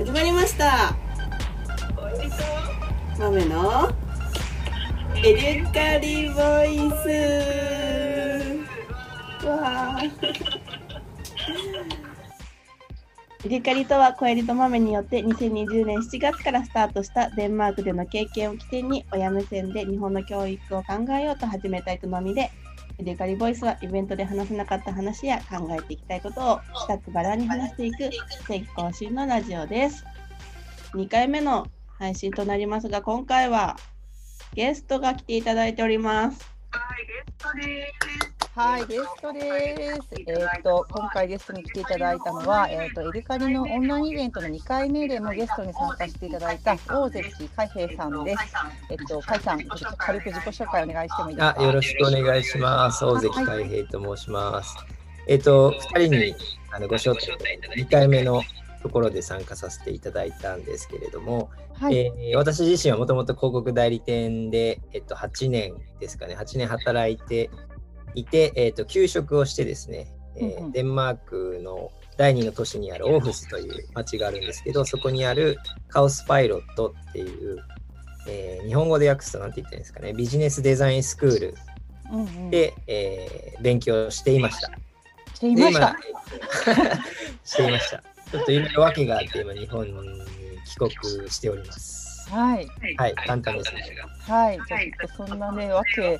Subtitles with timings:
[0.00, 0.96] 始まりました。
[3.18, 3.92] 豆の
[5.22, 6.88] エルカリボイ
[9.42, 9.46] ス。
[9.46, 10.00] わあ。
[13.44, 22.50] エルカリとは小エリと豆によって2020年7月からスタートしたデンマークでの経験を起点に親目線で日本の教育を考えようと始めた営みで
[23.00, 27.96] エルカリボイスはイベントで話せなかった話や考えていきたいことをざっくばらに話していく
[28.46, 30.04] 定期更新のラジオです。
[30.92, 31.66] 2回目の
[31.98, 33.76] 配信となりますが、今回は
[34.52, 36.46] ゲストが来ていただいております。
[36.72, 37.86] はい、ゲストで
[38.34, 38.39] す。
[40.26, 47.22] えーっと、今回ゲストに来ていただいたのは、えーっと、エルカリのオンラインイベントの2回目でもゲストに参加していただいた大関
[47.56, 48.42] 海平さんです。
[48.90, 51.60] えっと、海さん、ちょっと軽く自己紹介お願いしてもいいですか？
[51.60, 53.04] あよろしくお願いします。
[53.04, 54.76] 大関海平と申します。
[55.28, 56.34] えっ、と、2人に
[56.72, 58.42] あのご招待いただいた2回目の
[58.82, 67.48] ところで参加させていただいたんですけれども、はい、えー私自身はもともと広告代理店で、えっと、8年ですかね、8年働いて
[68.14, 75.56] いて、えっと、休職をしてですね、えーうんうんデンマークの第二の都市にあるオーフスという町があるんですけど、そこにある
[75.88, 77.58] カオスパイロットっていう、
[78.28, 81.54] えー日本語で訳すと何て言ってるんですかね、ビジネスデザインスクール
[82.12, 84.70] うんうん、で、えー勉強していました。
[85.34, 85.96] していました？
[87.44, 88.02] していました。
[88.30, 89.92] ちょっといろいろ訳があって、今、日本に
[90.66, 92.28] 帰国しております。
[92.30, 93.82] はい、はい、簡単ですね。
[94.20, 96.18] はい、じゃあ、ちょっとそんなね、わけ。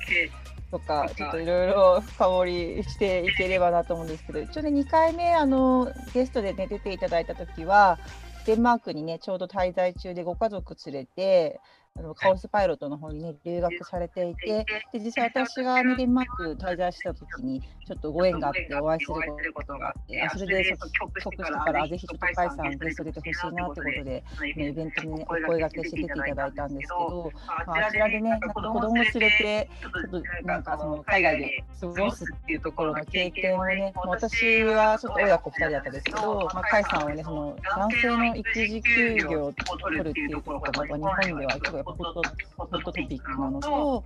[0.71, 7.99] とか、ちょっといろいろ深掘りしていければなと思うんですけど、一応ね、2回目、あのゲストでね、出ていただいたときは、
[8.45, 11.59] デンマークにね、ちょうど滞在中でご家族連れて、
[11.99, 19.11] あのカオスパイロットの方にね、留学されていて、で実際私が、ね、デンマーク滞在したときに、ちょっとご縁があってお会いす
[19.43, 24.23] ることがあって、あそれでそ帰国してから、あぜひちょっと甲斐さん、ゲスト出てほしいなってことで、ね、
[24.55, 27.31] イベントに、ね、お声掛けして出ていただいたんですけど、
[27.67, 42.21] まあ、あちらでね、なんか子供を連れて、ちょっとなんかその海外で過ごすっていうところの経験をね、まあ私はちょっと親子2人だったんですけど、まあ、甲斐さんはね、その男性の育児休業を取るっていうことが、まあ、日本では結構やっぱホット
[42.57, 44.03] ホットトピックなのと、その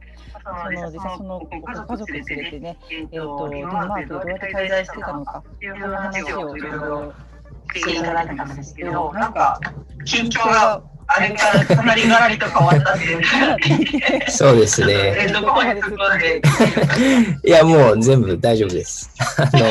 [0.72, 7.14] 実際そのご家族連れてね、えー、とデンマークでどうやって滞在してたのか、そういう話をいろいろ
[7.74, 9.60] していただいたんですけど、なんか
[10.06, 15.28] 緊張があれからかなりがらりと変わったっていそうですね。
[15.34, 16.42] どこまで突っ込んで？
[17.50, 19.12] いや、もう全部大丈夫です。
[19.38, 19.66] あの、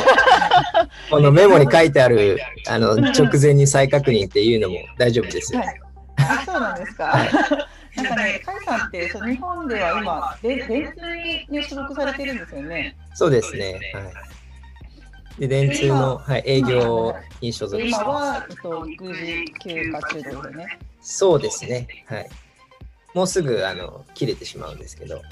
[1.10, 2.38] このメモに書いてある、
[2.68, 5.60] あの、直前に再確認っていうのも大丈夫ですよ。
[5.60, 5.80] はい
[6.16, 7.14] あそうなんですか。
[7.96, 12.96] なんかね、甲斐さんってそう日本では今、で電通に、ね、所属されてるんですよね。
[13.14, 13.80] そうですね。
[13.94, 14.12] はい。
[15.40, 18.04] で、電通の、はい、営業に所属してます。
[18.04, 20.78] 今は、えっと、育児休暇中ですよね。
[21.00, 21.86] そうですね。
[22.06, 22.28] はい。
[23.14, 25.22] もうすぐ、あの、切れてしまうんですけど、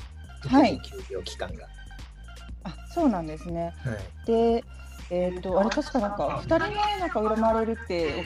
[0.48, 1.66] はい休業期間が。
[2.64, 3.72] あ、そうなんですね。
[3.84, 4.26] はい。
[4.26, 4.64] で、
[5.10, 8.24] えっ、と、あれ確かなんか、二人前なんか恨まれるって、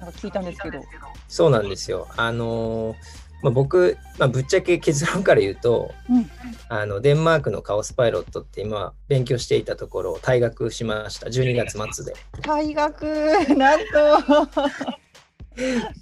[0.00, 0.82] なんか聞いたんですけど。
[1.28, 2.08] そうなんですよ。
[2.16, 6.30] あのーまあ、僕、まあ、ぶっちゃけ結論から言うと、うん
[6.70, 12.14] あのデンマークのカオスパイロットって今勉強していたところ退学しました12月末で。
[12.42, 13.04] 退学、
[13.56, 14.48] なんと。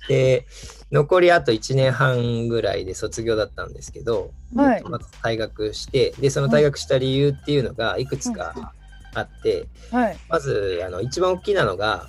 [0.09, 0.45] で
[0.91, 8.73] 残りあと1年半ぐらいで卒業だったんですけど、はいまた退学してでその退学した理由っていうのがいくつか
[9.15, 10.17] あって、はい。
[10.29, 12.09] まずあの一番大きなのが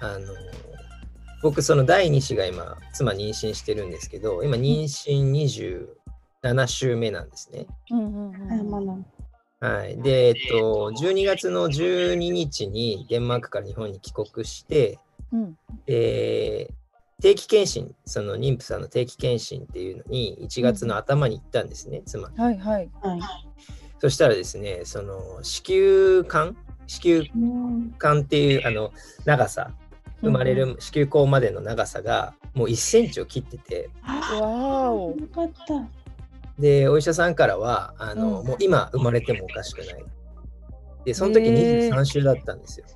[0.00, 0.32] あの
[1.42, 5.86] 僕その第2子が今妻妊娠してるんですけど今妊娠
[6.44, 7.66] 27週目なんですね。
[7.90, 8.70] うんうんうん。
[8.70, 9.04] まの
[9.58, 14.98] はい、で、えっと、12月の12日にデンマークから日本に帰国して、
[15.32, 16.70] うんで
[17.22, 22.28] 定期検診、その妊婦さんの定期検診っていうのに1月の頭に行ったんですね、妻。
[22.28, 22.90] はいはい。
[23.00, 23.20] はい。
[24.00, 28.92] そしたらですね、その子宮管子宮うん管っていうあの
[29.24, 29.72] 長さ、
[30.20, 35.16] 生まれうんる子宮口までの長さがもう1センチを切ってて、わーお。
[35.18, 35.88] よかった。
[36.58, 40.04] で、お医者さんからは、あの、うんもう今生まれてもおかしくない。
[41.04, 42.86] で、その時へー23週だったんですよ。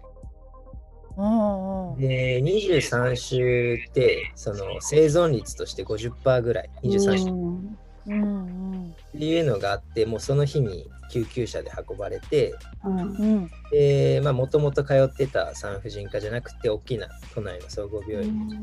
[1.99, 9.23] で、23週って、その生存率として50%ぐらい、23週っうんうん。
[9.23, 12.55] いうのがあって、もうその日に救急車で運ばれて、
[14.33, 18.57] もともと通ってた産婦人科じゃなくて、大きな都内の総合病院に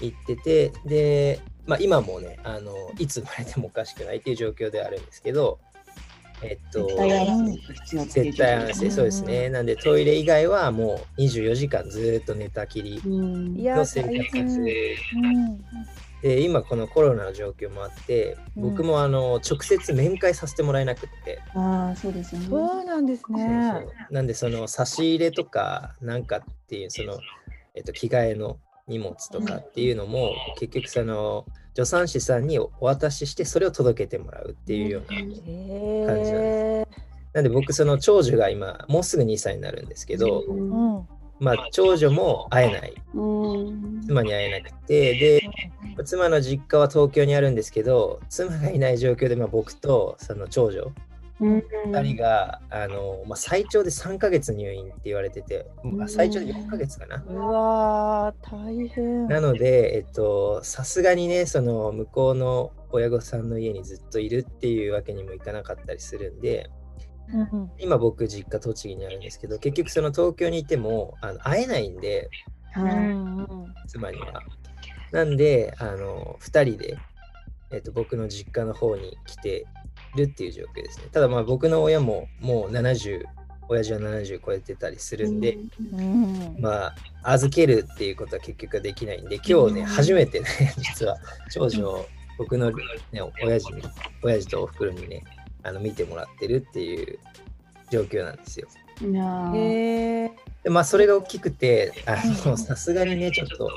[0.00, 5.58] 行ってて、で、まあ、今もねあの、いつ生まれてもおかしくないっていう状況ではあるんですけど、
[6.42, 9.48] えっと、絶対安静そうですね。
[9.48, 14.64] なんでトイレ以外はもう24時間ずっと寝たきりの生活
[16.24, 22.46] で今このコロナの状況もあってうん僕もあの直接面会させてもらえなくって、ああ、そうですよね。
[22.48, 23.72] そうなんですそうね。
[23.74, 23.78] そ
[24.10, 27.18] うなんでその差し入れとかなんかっていうその、
[27.74, 31.44] えっと、着替えの荷物とかっていうのも、結局その
[31.74, 36.88] 助産師さんにお渡ししてそれを届けてもらうっていうような、へ感じなんえ。
[37.34, 41.08] なんで僕その長女が今もうすぐ2歳になるんですけど、うんうん。
[41.40, 44.00] まあ長女も会えないうん。
[44.06, 50.92] 妻に会えなくてで妻の実家は東京にあるんですけど妻がいない状況で、まあ、僕とその長女
[51.40, 51.64] うん。
[51.90, 55.66] 2人が、あのまあ、最長で3ヶ月入院って言われてて、
[56.00, 57.24] あ最長で4ヶ月かな。
[57.26, 59.26] うわー、大変。
[59.26, 66.70] なので、えっと、さすがにね、その向こうの親御さんの家にずっといるっていうわけにもいかなかったりするんで、
[67.32, 72.28] うん今僕実家栃木にあるんですけど、結局その東京にいてもあの会えないんで、
[72.76, 73.46] うん
[73.86, 74.42] 妻には。
[75.12, 76.98] なんで、あの、2人で、
[77.70, 79.64] えっと、僕の実家の方に来て
[80.16, 81.06] るっていう状況ですね。
[81.12, 83.22] ただまあ僕の親ももう70、
[83.68, 85.58] 親父は70超えてたりするんで、
[85.92, 90.46] うんまあ、預けるっていうことは結局はできないんで、今日ね、うん初めてね、
[90.78, 91.16] 実は、
[91.50, 92.06] 長女を
[92.38, 92.76] 僕の、ね、
[93.42, 93.82] 親父に、
[94.22, 95.22] 親父とお袋にね、
[95.64, 97.18] あの見てもらってるっていう
[97.90, 98.68] 状況なんですよ。
[100.62, 103.70] で、まあ、それが大きくて、あの、さすがにね、ちょっと、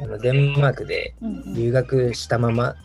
[0.00, 2.76] あのデンマークでうん留学したまま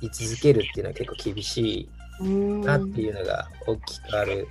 [0.00, 1.88] 居続けるっていうのは結構厳し
[2.20, 2.24] い
[2.64, 4.48] なっていうのが大きくある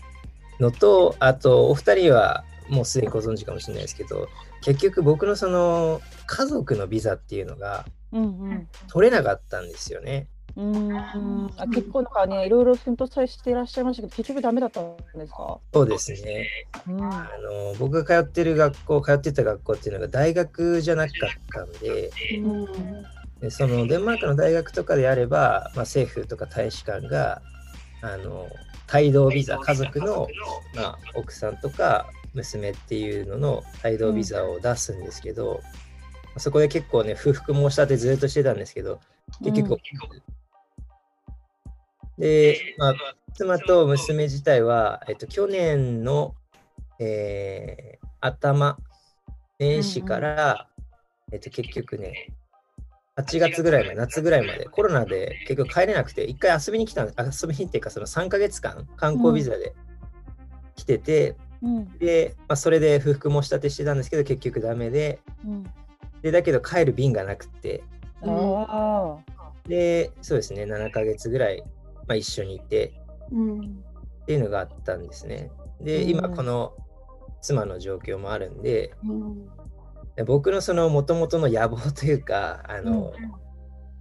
[0.59, 4.29] のと、あとお二人はもうすでにご存知かもしれないですけど
[4.61, 7.85] 結局僕のその家族のビザっていうのが
[8.87, 10.27] 取れなかったんですよね。
[10.56, 11.51] うん。
[11.57, 16.48] あ結構なんかねいろいろ奮闘さしていらっしゃいましたけど結局ダメだったんですか、そうですね。
[16.88, 17.03] うん。
[17.03, 22.68] あの僕が通ってる学校通ってた学校っていうのが大学じゃなかったんでうん。
[23.39, 27.42] でそのデンマークの大学とかであれば、まあ、政府とか大使館が
[28.01, 28.47] あの
[28.94, 30.27] 帯同ビザ家族の、
[30.75, 35.62] まあ、奥さんとか娘っていうのの帯同ビザを出すんですけど、
[36.38, 39.00] そこで結構ね不服申し立てずっとしてたんですけど
[39.44, 39.77] 結局、
[42.21, 42.95] で、まあ、
[43.33, 46.35] 妻と娘自体は、えっと、去年の、
[47.00, 48.77] えー頭
[49.59, 50.68] 年始から、
[51.31, 52.27] えっと、結局ね
[53.18, 59.73] 8月ぐらいまで夏ぐらいまでコロナで結局帰れなくて一回遊びに来たん遊びにっていうかその3ヶ月間観光ビザで
[60.75, 61.97] 来てて、うん。
[62.00, 65.63] で、まあ、それで不服申し立てしてたんですけど結局ダメでうん。
[66.21, 67.83] でだけど帰る便がなくって。
[68.23, 69.19] あ
[69.68, 71.63] でそうですね7ヶ月ぐらい、
[72.11, 72.93] まあ、一緒にいて
[73.31, 75.49] うんっていうのがあったんですね。
[75.79, 76.09] でうん。
[76.09, 76.73] 今この
[77.41, 79.45] 妻の状況もあるんでうん。
[80.17, 83.31] で僕のその元々の野望というかあの、うん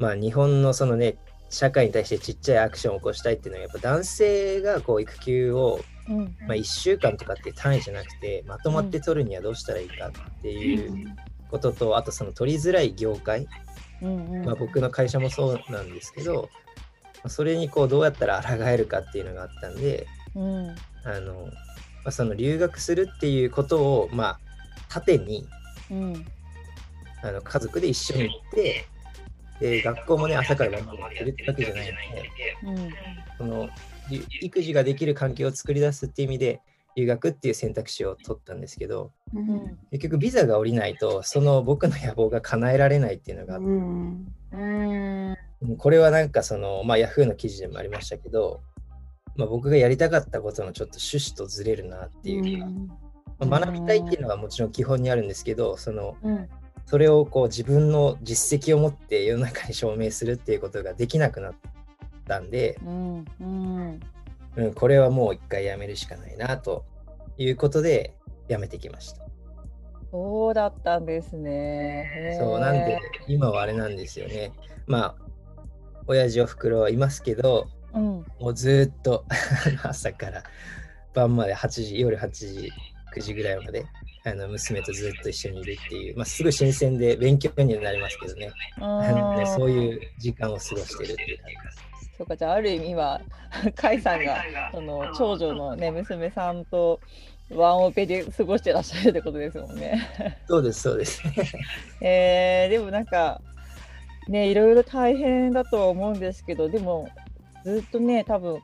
[0.00, 1.18] まあ日本のそのね
[1.50, 6.36] 社会に対してちっちゃいアクションを起こしたいっていうのはやっぱ男性がこう育休を、あうん。
[6.48, 11.14] まあ、1週間とかっていう単位じゃなくてまとまって取るにはどうしたらいいかっていう
[11.50, 13.46] こととあとその取りづらい業界、
[14.00, 14.44] うんうん。
[14.46, 16.69] まあ、僕の会社もそうなんですけど、まあ
[17.28, 20.69] それにこうどうやったら抗えるかっていうのがあったんでうん
[21.05, 21.50] あの、ま
[22.06, 24.40] あ、その留学するっていうことをまあ
[24.88, 25.46] 縦に
[25.90, 26.27] うん。
[27.22, 28.86] あの家族で一緒に行って
[29.60, 32.31] で学校もね朝から晩までやってるってわけじゃないので
[32.65, 32.91] うん。
[33.36, 33.69] その
[34.10, 36.60] り育児ができる環境を作り出すっていう意味で
[37.00, 39.78] 留学っていう選択肢を取ったんですけどうん。
[39.90, 44.32] 結局ビザが下りないとその僕の野望が叶えられないっていうのがあってうん。
[44.52, 45.36] うん
[45.76, 48.62] これはなんかそのまあ Yahoo の記事でもありましたけど、
[49.36, 52.66] まあ、僕がやりたかったことのちょっと趣旨とずれるなっていうか、
[53.46, 56.48] まあ学びたいっていうのはもちろん基本にあるんですけどそのうん。
[56.86, 61.54] それをこう自分の実績を持って世の中に証明するっていうことができなくなっ
[62.26, 66.84] たんで、うん、これはもう一回やめるしかないなと
[67.43, 68.15] いうことで
[68.49, 69.25] やめてきました。
[70.13, 72.37] そうだったんですね。
[72.39, 74.53] そうなんで今はあれなんですよね。
[74.87, 75.31] まあ
[76.06, 78.03] 親父おふくろはいますけどうん
[78.41, 79.25] もうずーっと
[79.82, 80.43] 朝から
[81.15, 82.73] 晩まで8時夜8時
[83.15, 83.87] 9時ぐらいまで
[84.25, 91.90] あの娘とずっと一緒にいるっていう、まあ、すぐ新鮮で勉強にはなりますけどねなの でそうういう時間を過ごしてるっていう感じです。
[92.20, 93.19] そうかじゃあある意味は
[93.81, 97.00] 甲斐さんがその長女のね娘さんと
[97.48, 100.06] ワンオペで 過ごしてらっしゃるってことですもんね。
[100.46, 101.22] そうですそうです。
[102.03, 103.41] えー、でもなんか
[104.29, 107.08] ねいろいろ大変だとは思うんですけどでも
[107.65, 108.60] ずっとね多分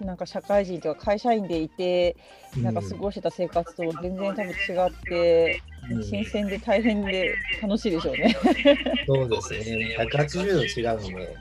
[0.00, 2.16] なんか社会人とか会社員でいて、
[2.62, 8.36] なんか過ごしてた生活と全然多分違って、うん新鮮で大変で楽しいでしょうね。
[9.06, 9.96] そうですね。
[10.00, 11.36] 180度違うので。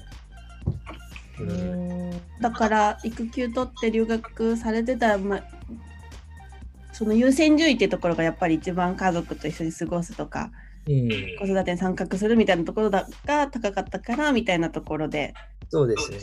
[2.41, 5.43] だから育休取って留学されてたら、まあ、
[6.93, 10.51] その優先順位っていうところがやっぱり一番家族と一緒に過ごすとか
[10.87, 15.33] うん、子育てに参画するみたいなところだが高かったからみたいなところで
[15.69, 16.17] そうですね。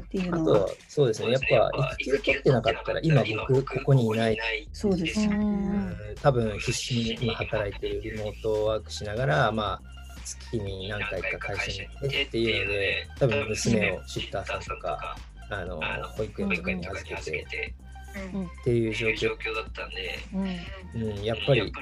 [0.00, 1.32] っていうのはあとは、そうですね。
[1.32, 4.68] やっぱ、育休取ってなかったら、今僕、ここにいない。
[4.72, 5.26] そうですね。
[5.26, 9.99] うん多分、必死に今働いてるリモートワークしながら、まあ、
[10.38, 15.16] 月に何回か会社に行ってっていうので、多分、娘をシッターさんとか、
[15.50, 15.80] あの、
[16.16, 17.74] 保育園とかに預けて
[18.60, 19.54] っていう状況。
[19.54, 20.18] だったんで、
[20.94, 21.72] うんうん、やっぱり、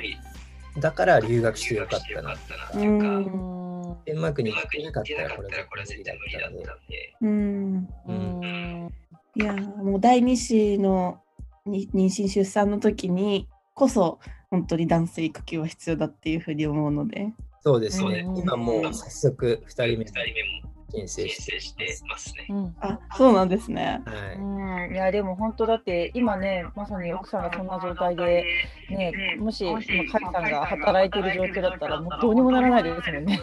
[0.80, 2.34] だから留学してよかったな。
[2.74, 5.42] ううんんデンマークに行なかったらこ
[5.74, 7.16] れは絶絶対無理だったんで。
[7.20, 8.92] うんうん
[9.34, 11.20] いやもう第二子の
[11.64, 14.18] に妊娠出産の時にこそ
[14.50, 17.32] 本当に男性育休は必要だっていうふうに思うので
[17.68, 18.38] そうですねうん。
[18.38, 22.46] 今もう早速2人目二人目も申請申して請してますね。
[22.48, 24.36] うんあそうなんですねはい。
[24.36, 28.44] うんいやでも本当だって今ねまさに奥さんがそんな状態で
[28.88, 33.38] ねもし今カイさんが働いてる状況だったらもうどうにもならないですもんね。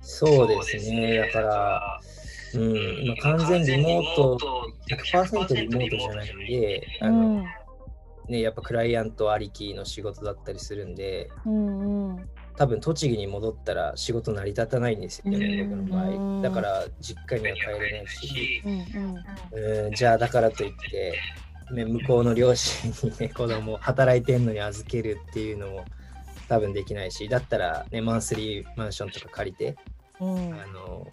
[0.00, 1.18] そうですね。
[1.18, 2.00] だから、
[2.54, 7.46] うん、今完全リモート、100%リモートじゃないんで、あのうん
[8.28, 15.70] ね、やっぱクライアントありきの仕事だったりするんで、うんうん多分栃木に戻ったら仕事成り立たないんですよね、うん。
[15.70, 16.38] 僕の場うん。
[16.40, 16.42] 合。
[16.42, 19.86] だから実家には帰れないし、うん。
[19.86, 21.14] うん、じゃあだからといって、
[21.72, 25.84] ね、向こうの両親にね、子供を働いてんのに預けるっていうのも
[26.48, 29.76] 多分できないし、だったらね、マンスリーマンションとか借りて、
[30.20, 30.54] うん。
[30.54, 31.06] あの、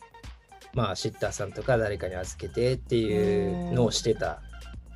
[0.73, 4.41] まあ、シッターさんとか誰かに預けてっていうのをしてた、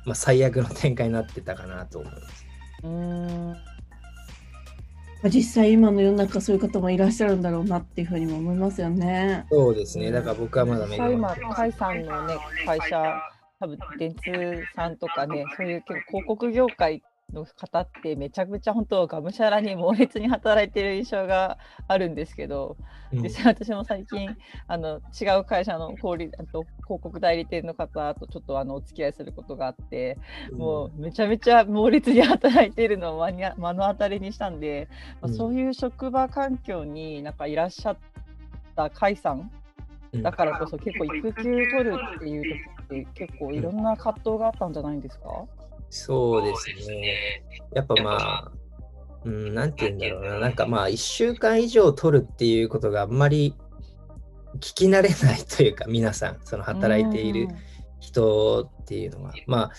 [0.04, 2.46] まあ、最悪の展開になってたかなと思います。
[5.24, 9.46] 実際今の世の中そういう方もいらっしゃるんだろうなっていうふうにも思いますよね。
[9.50, 13.20] そうですね、だから僕はまだ目が今、甲斐さんのね、会社、
[13.58, 22.76] 多分電通さんとかね、そういう結構広告業界の方って、めちゃくちゃ本当、がむしゃらに猛烈に働いてる印象があるんですけど、
[23.12, 23.22] うん。
[23.22, 30.18] 実際私も最近、あの違う会社の小売あと広告代理店の方とちょっとあのお付き合いすることがあって、
[30.52, 34.88] もうめちゃめちゃ猛烈に働いているのを目に 目の当たりにしたんで、
[35.20, 35.34] まあうん。
[35.34, 37.96] そういう職場環境になんかいらっしゃっ
[38.74, 39.50] た甲斐さん
[40.12, 40.22] うん。
[40.22, 42.42] だからこそ結構育休取るっていう
[42.88, 45.44] 時って結構いろんな葛藤があったんじゃないですか、
[45.90, 47.42] そうですね。
[47.74, 48.52] やっぱまあ、
[49.24, 53.54] うん、なんて言うんだろうな、なんかまあ、1週間以上取るっていうことがあんまり
[54.56, 57.48] 聞き慣れないというか、皆さん、その働いている
[58.00, 59.70] 人っていうのは、まあ、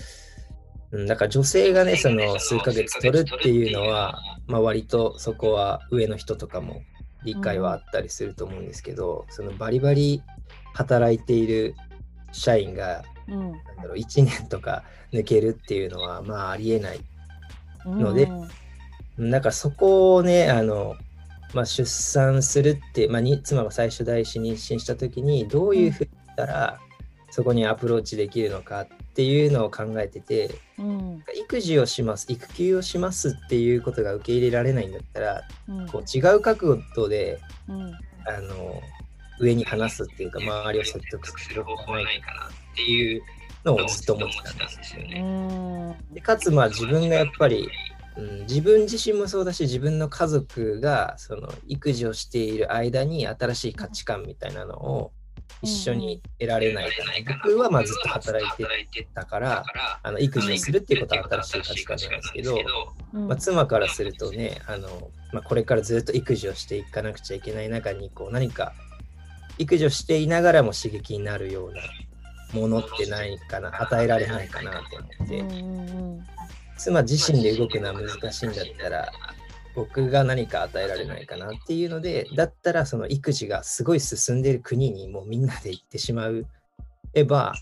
[0.92, 6.82] うん、だから女性がね、その数ヶ月取るっていうのは、まあ割とそこは上の人とかも
[7.24, 10.24] 理解はあったりすると思うんですけど、そのバリバリ
[10.74, 11.76] 働いている
[12.32, 13.40] 社員が、うん。
[13.40, 14.84] なんだろう、1年とか
[15.14, 16.98] 抜けるっていうのは、まあありえない。
[17.86, 18.30] うんので
[19.18, 19.32] うん。
[19.32, 20.96] だからそこをね、あの、
[21.54, 26.80] まあ、出産するって、まあ、に妻が最初第一子妊娠した時にどういうふうにしたら
[27.32, 31.24] そこにアプローチできるのかっていうのを考えててうん。
[31.36, 35.88] 育児をします育休をしますっていうことが受け入れられないんだったらうん。
[35.88, 37.94] こう違う角度でうん。
[38.28, 38.82] あの
[39.40, 43.22] 上に話すっていうか周りを説得する方法はないかなっていう
[43.66, 45.22] のをずっと思ってたんですようね。
[45.22, 46.14] ん。
[46.14, 47.70] でかつまあ自分がやっぱり、
[48.18, 55.12] うん、自分自身もそうだし自分の家族がその育児をしている間に新しい価値観みたいなのを
[55.62, 57.12] 一緒に得られないかな、
[57.44, 59.66] 僕はまあずっと働いてたから
[60.04, 62.58] あの育児をするっていうことは新しい価値観なんですけど、
[63.14, 68.74] うんまあ、妻からするとねあの、まあ、これからずっと育児をしていかなくちゃいけない中にこう何か
[69.58, 71.82] 育児をしていながらも刺激になるような
[72.54, 75.40] ものってないかな与えられないかなって思って。
[75.40, 76.26] うんうん
[76.80, 79.12] 妻自身で動くのは難しいんだったら
[79.76, 86.48] 僕が何か与えられないかなっていうのでだったらその育児がすごい進んでいる国にもうみんなで行ってしまう。
[87.14, 87.54] えば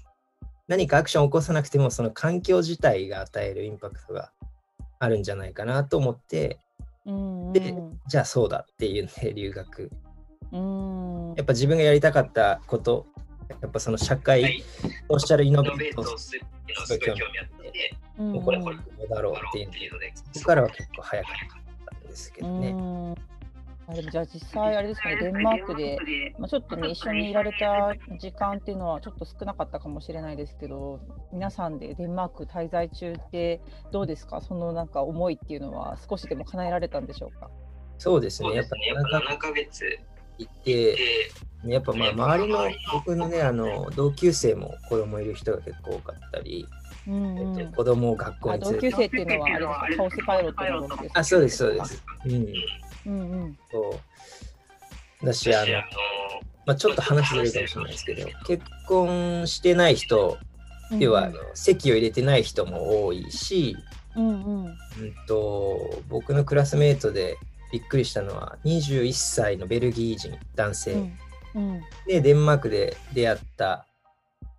[0.67, 4.31] 何かアクションを起こさなくてもその環境自体が与えるインパクトが
[4.99, 6.59] あるんじゃないかなと思って。
[7.05, 7.53] うん。
[7.53, 7.73] で
[8.07, 9.91] じゃあそうだっていうんで留学。
[10.51, 11.33] うん。
[11.35, 13.07] やっぱ自分がやりたかったこと
[13.49, 14.63] やっぱその社会
[15.09, 18.31] ソーシャルイノベーートトするっていうのはすごい興味あって、うん。
[18.33, 22.69] もうこれこれこうだろうっていうのでそこからは結構早かったんですけどね。
[22.69, 23.15] うん。
[23.89, 25.97] あでもじゃあ実際あれですかね、デンマークで、
[26.37, 30.99] まあ、ちょっとね、一緒にいられた時間っていうのはちょっと少なかったかもしれないですけど、
[31.31, 33.61] 皆さんでデンマーク滞在中って
[33.93, 34.41] どうですか？
[34.41, 37.49] そのなんか思いっていうのは少しでも叶えられたんでしょうか？
[37.97, 38.55] そうですね。
[38.55, 39.85] やっぱ7ヶ月
[40.37, 40.97] 行って、
[41.65, 42.59] やっぱまあ周りの
[42.93, 46.67] 僕のね、あの同級生も子供いる人が結構多かったり、
[47.07, 47.57] うんうん。
[47.59, 48.91] えっと子供を学校に連れて。
[48.91, 52.03] 級生っていうのはあれですか、カオスパイロットのですかあ、そうです、そうです。
[52.25, 52.31] うん。
[53.05, 53.57] うんうん。
[53.71, 53.99] そ
[55.21, 55.25] う。
[55.25, 55.71] だし、あの、
[56.65, 60.37] まあ、ちょっと話ずれるかもしれないですけど、結婚してない人、
[60.91, 63.75] うん要はあの籍を入れてない人も多いし、
[64.15, 64.65] うんうん。
[64.67, 64.75] うん
[65.27, 67.37] と、僕のクラスメートで
[67.71, 71.19] びっくりしたのは、21歳のベルギー人男性、うん
[71.55, 71.81] うん。
[72.07, 73.85] で、デンマークで出会った、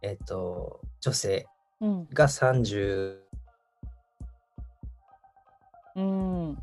[0.03, 1.47] えっと、女性
[1.81, 2.09] うん。
[2.13, 3.19] が30、
[5.97, 6.59] うん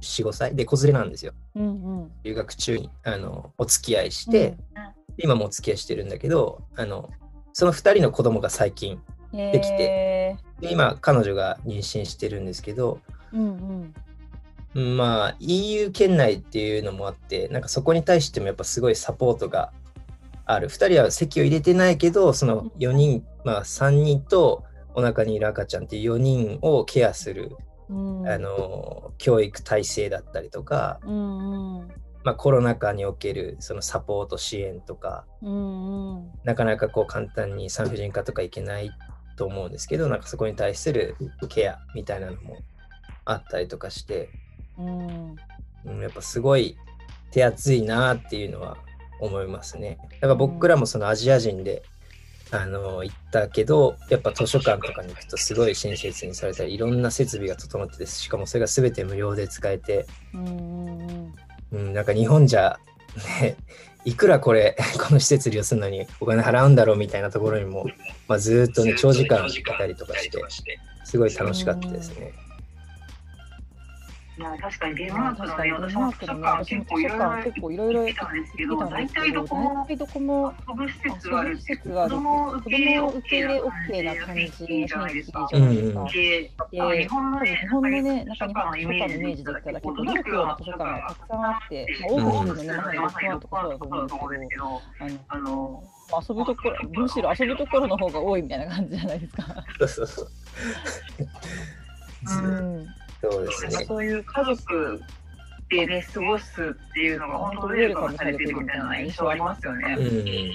[0.00, 0.54] 4、5歳。
[0.54, 1.32] で子連れなんですよ。
[1.54, 2.12] うんうん。
[2.22, 4.56] 留学中にあのお付き合いして、
[5.18, 7.10] 今もお付き合いしてるんだけど、あの
[7.52, 9.00] その2人の子供が最近
[9.32, 10.13] でできて
[10.60, 13.00] で今彼女が妊娠してるんですけど
[13.32, 13.94] うんうん。
[14.74, 19.72] うんまあ EU 圏内っていうのもあってなんかそこに対してもやっぱすごいサポートが
[20.46, 20.68] ある。
[20.68, 27.56] 2人は籍を入れてないけどその4人まあ3人とお腹にいる赤ちゃんっていう4人をケアする、
[27.88, 28.28] うん。
[28.28, 31.88] あの教育体制だったりとか、うんうん。
[32.24, 36.32] まあ、コロナ禍におけるそのサポート支援とかうんうん。
[36.42, 38.90] なかなかこう簡単に産婦人科とか行けない
[39.36, 41.16] と思うんですけどなんかそこに対する
[41.48, 42.58] ケアみたいなのも
[43.24, 44.30] あったりとかして、
[44.78, 45.36] うん
[45.86, 46.76] うん、やっぱすごい
[47.30, 48.76] 手厚いなっていうのは
[49.20, 49.98] 思いますね。
[50.14, 51.82] だから僕らもそのアジア人で、
[52.50, 61.34] あの行ったけどやっぱ図書館とかに行くとすごい親切にされたりいろんな設備が整っててしかもそれが全て無料で使えて、うんうん
[61.72, 62.78] うん、なんか日本じゃ
[63.40, 63.56] ね
[64.04, 67.86] いくらこれ この施設利用するのにお金払うんだろうみたいなところにも、
[68.28, 70.30] まあ、ずーっとね長時間いたりとかし
[70.62, 72.32] てすごい楽しかったですね。
[74.36, 85.48] いや確かにデンまあマーク確のね私も図書館結構いろいろ結構いろいろ見たんですけど、大体どこもどこも遊ぶ施あ設がある子供受け入れ OK な感じの雰囲気じゃないですか。
[85.50, 86.00] じゃないですか。
[86.00, 94.82] うんで、日本のね日本のね、なんか日本のイメージジだったたら結構努力の図書館がたくさんあっ、て多くのね、まさにロックワンとかそうだと思うんですけけど、ど、
[95.30, 95.84] あの
[96.28, 99.64] 遊ぶところ、むしろ遊ぶところの方が多いみたいな感じじゃないですか。
[99.78, 100.28] そうそうそう。
[102.26, 102.46] う
[102.80, 102.94] ん。
[103.30, 103.84] そうですね。
[103.86, 105.00] そういう家族
[105.70, 109.96] でね、過ごすっていうのが本当ウェルカムされてるみたいな印象ありますよね。
[109.98, 110.52] うん、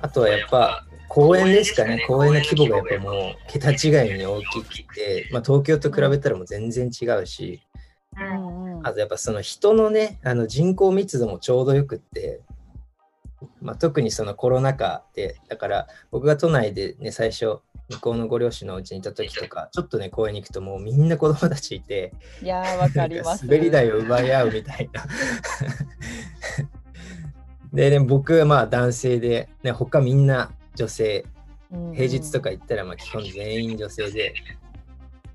[0.00, 2.04] あとはやっぱ公園ですかね。
[2.06, 7.62] 公園の規模がやっぱもう桁違いに大きくて、まあ、東京と比べたらもう全然違うし。
[8.18, 8.86] ううんんうん。
[8.86, 12.40] あとやっぱその人のねあの人口密度もちょうどよくって、
[13.60, 23.46] まあ、特にそのコロナ禍でだから僕が都内でね最初向こうのご両親のうちにいた時とかちょっとね公園に行くともうみんな子供たちいていやー、わかります。
[23.46, 25.06] 滑り台を奪い合うみたいな。
[27.72, 31.24] で、ね、僕はまあ男性で、ね、他みんな女性、
[31.94, 34.34] 平日とか行ったらまあ基本全員女性で、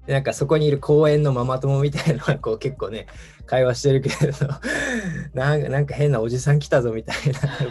[0.07, 3.05] でなんかそこにいる公園のママ友みたいなのはこう結構ね、
[3.45, 4.47] 会話してるけれど、
[5.33, 7.15] なんかなんか変なおじさん来たぞみたい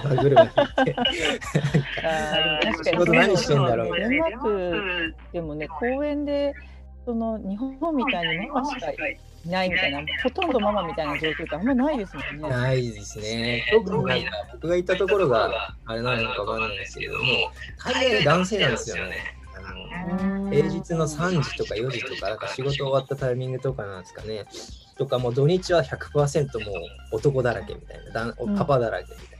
[0.04, 0.60] なバグルがいて、
[2.04, 4.28] あーでも確かに仕事何してんだろうみた
[5.32, 6.54] でもね、公園で、
[7.04, 12.48] その日本みたいにママしかいないみたいな、ほとんどママみたいな状況ってあんまないですもんね。
[12.48, 13.64] ないですね。
[13.72, 17.24] 特になんか僕がいたところがあれなのかわかんないですけれども、
[17.82, 19.39] 大概男性なんですよね。
[20.50, 24.46] 平日の3時とか4時とか、なんか仕事終わったタイミングとかなんですかね。
[24.98, 26.72] とか、もう土日は100%も
[27.12, 29.38] う男だらけみたいな、パパだらけみたい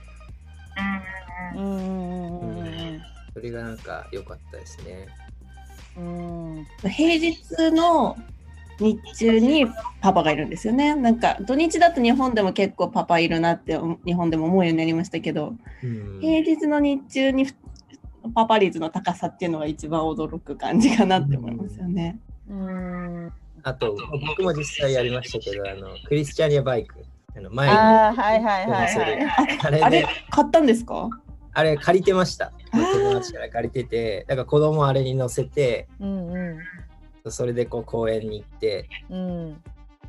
[1.56, 1.62] な。
[1.62, 3.00] うんうん
[3.33, 5.09] それがなんか良かったですね。
[5.96, 7.37] うんうん平日
[7.72, 8.16] の
[8.78, 9.66] 日中に
[10.00, 10.94] パパがいるんですよね。
[10.94, 17.46] なんか土日だと日本でも結構パパいるなって日本でも思うようになりましたけど、うん平日の日中に
[18.35, 22.18] パパ率の高さっていうのが一番驚く感じかなって思いますよね。
[22.48, 23.33] うん。
[23.62, 23.96] あと、
[24.28, 26.96] 僕も実際やりましたけど、あのクリスチャニアバイク、
[27.37, 29.59] あの前にああ、はいはいはい乗せるはい。
[29.62, 31.09] あれあれね、買ったんですか？
[31.52, 32.52] あれ借りてました。
[32.72, 36.59] 友達から借りてて、だから子供あれに乗せて、うんう
[37.28, 39.62] それでこう公園に行って、んうん。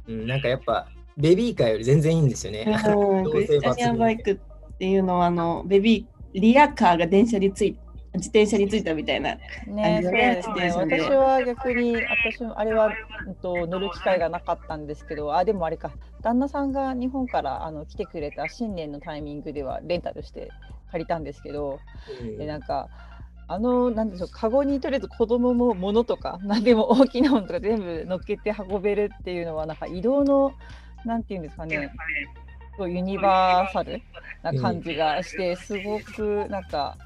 [0.08, 2.66] うん、なんかやっぱベビーカーより全然いいんですよね。
[2.68, 4.38] うんクリスチャニアバイクっ
[4.78, 7.78] ていうのはあのベビーリアカーが電車につい
[8.14, 9.36] 自転車についたみたいな。
[9.68, 11.00] ね、そうですね。
[11.00, 12.92] 私は逆に、私もあれは、
[13.26, 20.50] うんと、乗る機会がなかったんですけど、あ、でもあれか、旦那さんが日本からあの来てくれた新年のタイミングではレンタルして
[20.92, 21.80] 借りたんですけど、
[22.22, 22.90] うんでなんか、
[23.48, 30.54] あの、なんでしょう、カゴにとりあえず子供も物とか、何でも大きなものとか全部乗っけて運べるっていうのは、なんか移動の、
[31.06, 31.92] なんていうんですかね、
[32.78, 34.02] そうユニバーサル
[34.44, 36.98] な感じがして、すごくなんか、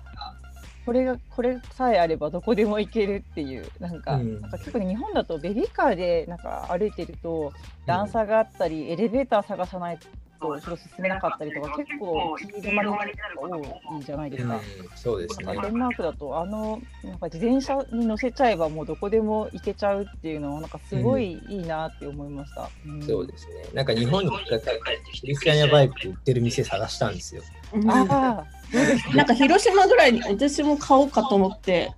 [0.86, 7.52] これがこれさえあればどこでも行けるっていうなんか,、うんなんか結構ね日本だとベビーカーでなんか歩いてると
[7.86, 12.98] 段差があったり、エレベーター探さないと後ろ進めなかったりとか結構切り止まりが
[13.38, 14.56] 多いじゃないですか。
[14.56, 14.62] うん、
[14.96, 22.70] そうですねデンマークだとあのなんか自転車に乗せちゃえばもうどこでも行けちゃうっていうのはなんかすごいいいなって思いました。
[22.90, 23.54] んそうですね。
[23.74, 27.42] なんか日本に来たからクリスチャニアバイク売ってる店探したんですよ。
[27.74, 28.46] うんあ
[29.16, 31.92] なんか広島ぐらいに私も買おうかと思って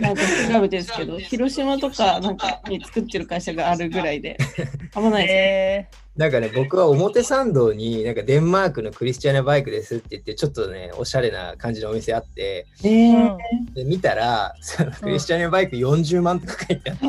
[0.00, 4.36] なんか調べてるんですけど 広島とかなんかに作ってる会社があるぐらいで
[4.94, 5.88] 危なあ、いですね。
[5.90, 13.36] えなんかね、僕は表参道になんかデンマークのクリスチャニアバイクですって言って、ちょっとね、おしゃれな感じのお店あって、えー。
[13.72, 17.06] ーで見たら、そのクリスチャニアバイク40万とか書いてあって、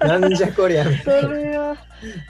[0.00, 1.28] あなんじゃこりゃみそたいな。
[1.28, 1.76] れは、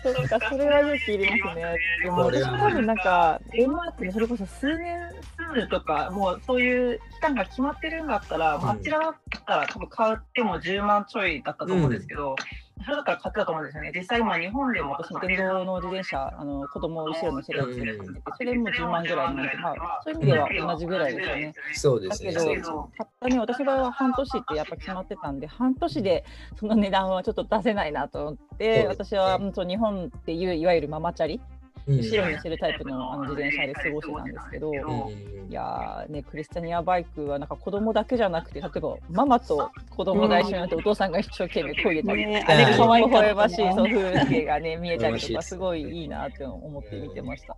[0.03, 1.77] そっか、それは勇気いりますね。
[2.03, 4.99] でも私も多分なんか、デンマークにそれこそ数年
[5.39, 8.69] 住むとか、もうそういう期間が決まってるんだったら、うん。
[8.69, 9.15] あちらだっ
[9.47, 12.37] たら多分買っても10万ちょいだったと思うんですけど、
[12.83, 13.93] それだったら買ってたと思うんですよね。
[13.95, 21.55] 実際今日本でも私も電動の自転車、あの子供を後ろに乗せるやつでそれも10万ぐらいなんで、まあ、そういう意味では同じぐらいですよね。
[21.75, 22.33] そうですね。
[22.33, 26.25] だけどたったね、私の場合は半年ってやっぱ決まってたんで、半年で
[26.59, 31.41] その値段はちょっと出せないなと思って、私はうんと日本っていういわゆるママチャリ、
[31.87, 47.57] うん後ろに乗せるタイプのあの自転車で過ごしてたんですけど、うんいやーね、クリスタニアバイクはなんか子供だけじゃなくて、例えばママと子供が一緒になって、お父さんが一生懸命こいでたり、ねあれ可愛かったな微笑ましい風景がね見えたりとか、すすごいいいなって思って見てました。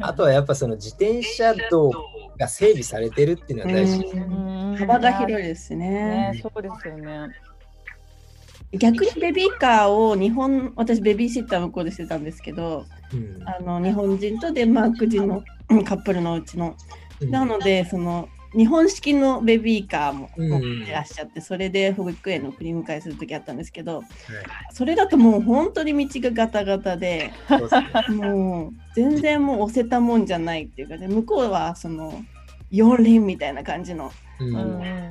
[0.00, 1.92] あとはやっぱその自転車道
[2.38, 4.04] が整備されてるっていうのは大事。
[4.06, 6.32] うん幅が広いですね。
[6.32, 7.28] ね、そうですよね。
[8.72, 13.42] 逆にベビーカーを日本、私ベビーシッター向こうでしてたんですけど、うん。
[13.48, 16.76] あの日本人とデンマーク人のうんカップルのうちの。
[17.22, 20.50] なので、その日本式のベビーカーもうん。
[20.50, 24.06] 持ってらっしゃって、それで保育園の送り迎えする時あったんですけど、はい。
[24.72, 27.32] それだともう本当に道がガタガタで、
[28.10, 32.22] もう全然もう押せたもんじゃないっていうかね、向こうはその
[32.70, 35.08] 四輪みたいな感じのうんうん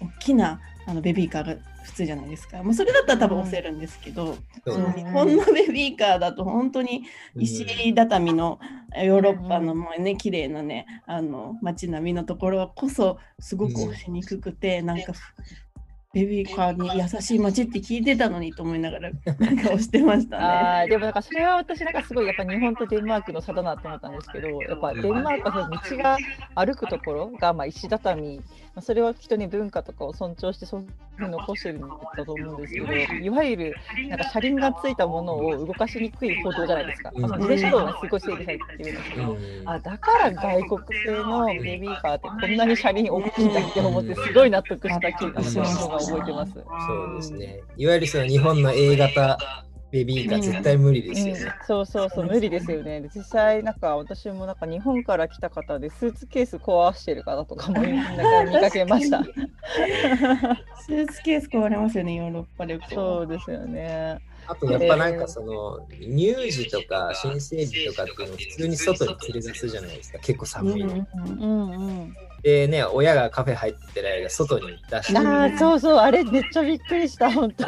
[0.00, 2.62] 大きなあのベビーカーが普通じゃないですか。
[2.62, 7.04] もうそれだったら多分押せるんですけど、そうその日本のベビーカーだと本当に
[7.36, 8.58] 石畳の
[9.02, 15.12] ヨーロッパのもうね綺麗なねあの街並みのところこそすごく押しにくくて、なんか
[16.12, 20.44] ベビーカーに優しい街って聞いてたのにと思いながらなんか押してましたね。
[20.44, 26.16] あーでもなんかそれは私なんかすごいやっぱ日本とデンマークの差だなと思ったんですけどやっぱデンマークはその道が
[26.54, 28.40] 歩くところがまあ石畳、
[28.76, 33.74] まあ、それはきっとね文化とかを尊重してそういう残してるんだと思うんですけどいわゆる
[34.10, 46.52] なんか車輪がついたものを動かしにくい歩道じゃないですか、まあ、その自転車道がすごい整備されてるんですけど、うんあだから外国製のベビーカーってこんなに車輪大きいんだって思ってすごい納得した気がするのが覚えてます。
[46.52, 47.60] そうですね。
[47.76, 49.38] いわゆるその日本の A 型
[49.90, 51.40] ベビーカー絶対無理ですよね。
[51.40, 53.00] うん、そうそうそう無理ですよね。
[53.00, 59.22] で実際なんか私もなんか日本から来た方でスーツケース壊してる方とかもなんか見かけました。
[59.24, 62.94] スーツケース壊れますよねヨーロッパ旅行。
[62.94, 64.18] そうですよね。
[64.48, 70.18] あとやっぱなんかその乳児とか新生児とかっていうのを普通に外に連れ出すじゃないですか。
[70.18, 70.94] 結構寒いの。
[70.94, 72.16] うんうんうん。
[72.42, 75.18] でね、親がカフェ入ってる間外に出して。
[75.18, 77.66] ああそうそうあれめっちゃびっくりした本当。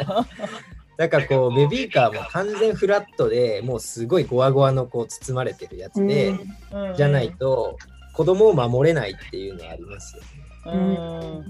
[0.99, 7.77] なんかこうベビーカーも完全フラットでもうすごいゴワゴワのこう包まれてるやつで、うんじゃないと
[8.13, 10.29] 子供を守れないっていうのはありますよね。
[10.65, 11.45] うん。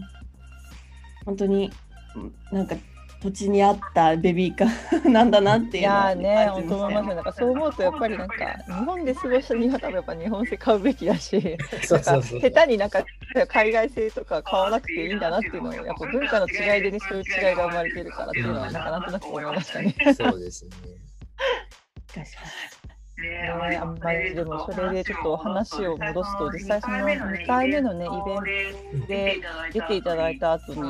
[1.26, 1.72] 本当に
[2.16, 2.76] うんなんか
[3.22, 7.16] 土地にあったベビーカー なんだなっていいうのはやーね、感じ本当思いますよ。
[7.16, 12.40] なんかそう思うと、やっぱりなんか、日本で過ごしたには多分やっぱ日本製買うべきだし、そうそうそう。
[12.42, 13.04] 下手になんか
[13.50, 19.96] 海外製とか買わなくていいんだなっていうのを、やっぱ文化の違いでね、そういう違いが生まれてるからっていうのは、なんかなんとなく思いましたね。
[20.16, 20.72] そうですね。
[22.14, 22.79] 確か
[23.22, 29.42] ね、あんまりでもそれでちょっと話を戻すと実際その2回目のねイベントで
[29.74, 30.82] 出ていただいた後に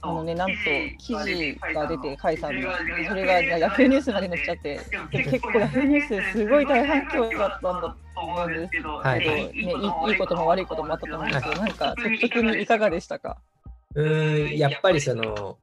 [0.00, 0.54] あのねなんと
[0.98, 2.70] 記事が出て甲斐さんの
[3.08, 13.38] それがヤフーニュースまで載っちゃって結構ヤフーニュースすごい大反響だったんだと思うんですけど、はいね、いいいことも悪いこともあったと思うんですけどなんか率直にいかがでしたか
[13.94, 14.04] う
[14.48, 15.56] ん、やっぱりその、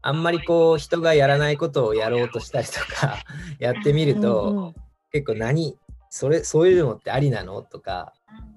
[0.00, 3.18] あんまりこう人がやらないことをやろうとしたりとか
[3.58, 4.74] やってみると、
[5.12, 5.78] 結構何
[6.10, 7.62] それそういうのってありなの？
[7.62, 8.12] とか、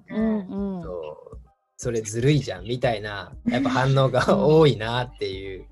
[0.08, 0.76] うんうん。
[0.76, 0.88] うんそ
[1.32, 1.36] う。
[1.78, 5.66] それずるいじゃんみたいなやっぱ反応が多いなっていう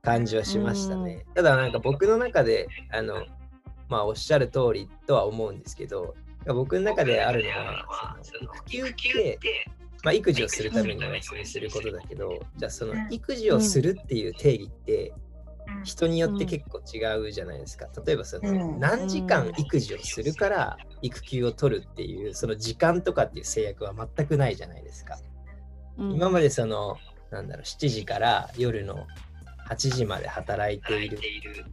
[0.00, 1.26] 感じはしましたね。
[1.34, 3.26] ただなんか僕の中であの
[3.90, 6.14] まあおっしゃる通りとは思うんですけど
[6.46, 9.38] 僕の中であるのはその育休って、
[10.02, 15.12] まあ、育児をするためにお休みすることだけどじゃあその育児をするっていう定義って
[15.84, 17.88] 人によって結構違うじゃないですか。
[18.04, 18.80] 例えばそのうん。
[18.80, 25.18] 何時間育児をするから育休を取るっていうその時間とかっていう制約は全くないじゃないですか。
[25.98, 26.12] うん。
[26.12, 26.96] 今までその
[27.30, 29.06] なんだろう7時から夜の
[29.70, 31.18] 8時まで働いている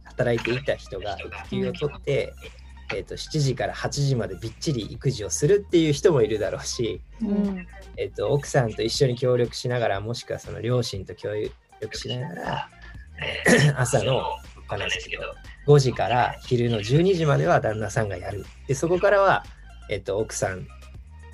[0.04, 2.32] 働いていた人が育休を取って、
[2.94, 7.66] えー、と7時から8時までびっちり育児をするっていう人もいるだろうし、うん。
[7.96, 11.34] えー、と奥さんと一緒に協力しながらもしくはその両親と協
[11.80, 12.68] 力しながら
[13.76, 14.76] 朝のわか。
[14.76, 15.34] んないですけど
[15.66, 18.44] 5時から昼の12時までは旦那さんがやる。
[18.66, 19.44] でそこからは、
[19.90, 20.66] えっと奥さん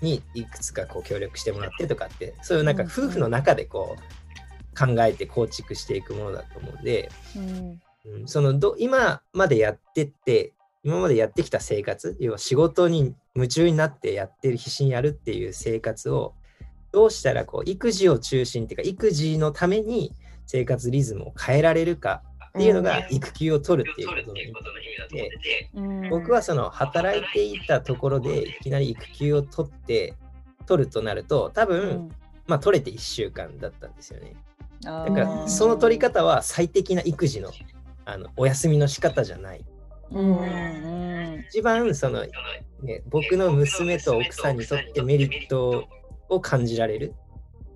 [0.01, 7.81] にいくつかこう協力してもらってとかってそういうなんかうん夫婦の中でこう考えて構築していくものだと思うので、うん。
[8.07, 16.35] うん、そのど今までやってって今までやってきた生活要は仕事に夢中になってやってる必死にやるっていう生活を
[16.93, 20.13] どうしたらこう育児を中心っていうか育児のために
[20.47, 30.15] 生活リズムを変えられるかっていうのが育休を取るっていうことの意味でうん僕はその働いていたところでいきなり育休を取って
[30.67, 32.11] 取るとなると多分、うん
[32.47, 34.35] まあ取れて1週間だったんですよね。
[34.83, 37.51] だだからその取り方は最適な育児の
[38.05, 39.65] あのお休みの仕方じゃない。
[41.49, 42.27] 一番その、
[42.83, 45.89] ね、僕の娘と奥さんにとってメリット
[46.29, 47.15] を感じられる。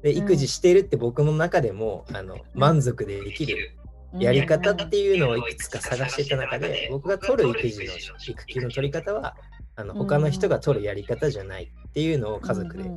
[0.09, 3.73] で育児してるって僕の中でもあの満足できる
[4.15, 4.21] うん。
[4.21, 7.93] やり方っていうのをいくつか探してた中で僕が取る育児の
[8.27, 9.37] 育休の取り方は
[9.77, 12.91] あの他の人が取るやり方じゃないっていうのを家族で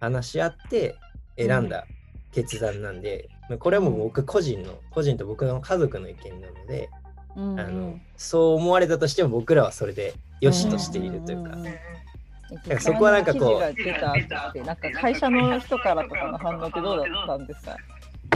[0.00, 0.96] 話し合って
[1.36, 1.86] 選んだ
[2.32, 6.88] 決断なんで、まあこれはもう僕個人の個人と僕の家族の意見なので、
[7.36, 11.56] うんあのそう思われたとしても僕らはそれで良しとしているというか、
[12.80, 13.74] そこはなんかこう。
[13.74, 17.76] 記事が出た後ってなんか会社の人からとかの反応ってどうだったんですか？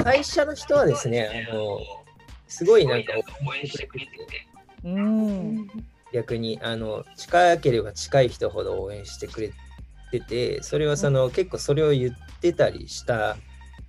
[0.04, 1.78] 会社の人はですねあの
[2.48, 3.12] すごいなんか
[3.46, 4.12] 応援してくれて
[4.84, 5.68] うん。
[6.12, 9.50] 逆にあの近ければ近い人ほど応援してくれ
[10.10, 13.36] ててそれはその、結構それを言ってたりした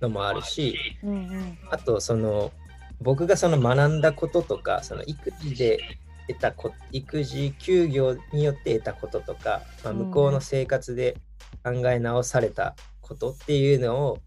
[0.00, 1.58] のもあるしうんうん。
[1.70, 2.50] あとその
[3.02, 5.80] 僕がその学んだこととかその育児で
[6.28, 9.98] 得たこ育児休業によって得たこととか、まあ、うん。
[10.06, 11.16] 向こうの生活で
[11.62, 14.18] 考え直されたことっていうのを、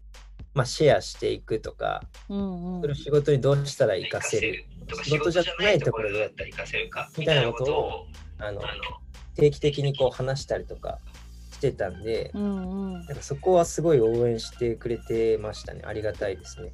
[0.54, 2.80] まあ、シェアしていくとかうんうん。
[2.80, 4.64] それを仕事にどうしたら活かせる？
[5.02, 8.06] 仕事じゃないところでやったり活かせるかみたいなことを
[8.38, 8.62] あの
[9.34, 10.98] 定期的にこう話したりとか
[11.52, 13.06] してたんで、うんうん。
[13.06, 15.82] なんかそこはすごい応援してくれてましたね。
[15.84, 16.72] ありがたいですね。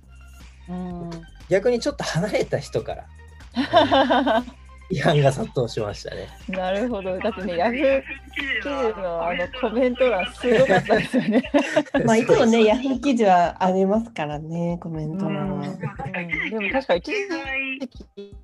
[0.68, 1.10] うん。
[1.48, 3.06] 逆にちょっと離れた人から
[4.90, 7.18] 違反が殺到しましたねなるほど。
[7.18, 11.42] だってね、ヤフー記事のあのコメント欄すごかったですよね。
[12.04, 15.64] まあ、いつもね、ヤフー記事はありますからね、コメント欄は。
[15.64, 17.78] でも確か一経済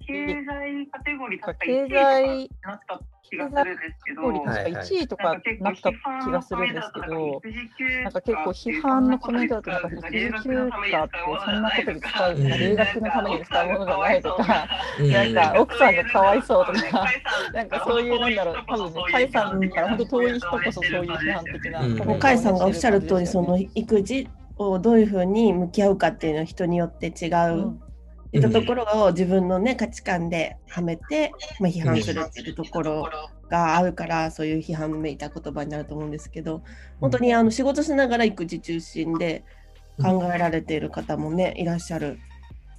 [0.07, 2.51] 経済カテゴリー確か経1位済
[3.31, 5.93] 気がするんですけど、通り確か1位とかなった
[6.25, 7.43] 気がするんですけど、
[8.03, 15.13] なんか結構批判のコメントだと、なんか育児休暇ってそんなことで使う、うん留学のために使うものじゃないとか、うん。
[15.13, 17.07] なんか奥さんがかわいそうとか、
[17.55, 27.79] なんかそういう、なんだろう、多分ね、甲斐さんから本当遠い人こそそういう批判的な甲斐さんがおっしゃる通り、その育児をどういうふうに向き合うかっていうのは人によって違う。
[28.33, 28.39] うん。
[28.39, 33.09] いったところを自分のね価値観ではめて、まあ、批判するっていうところ
[33.49, 36.63] があるからそういう批判めいた言葉になると思うんですけど
[37.01, 39.45] 本当にあの仕事しながら育児中心で
[40.01, 42.19] 考えられている方もねいらっしゃる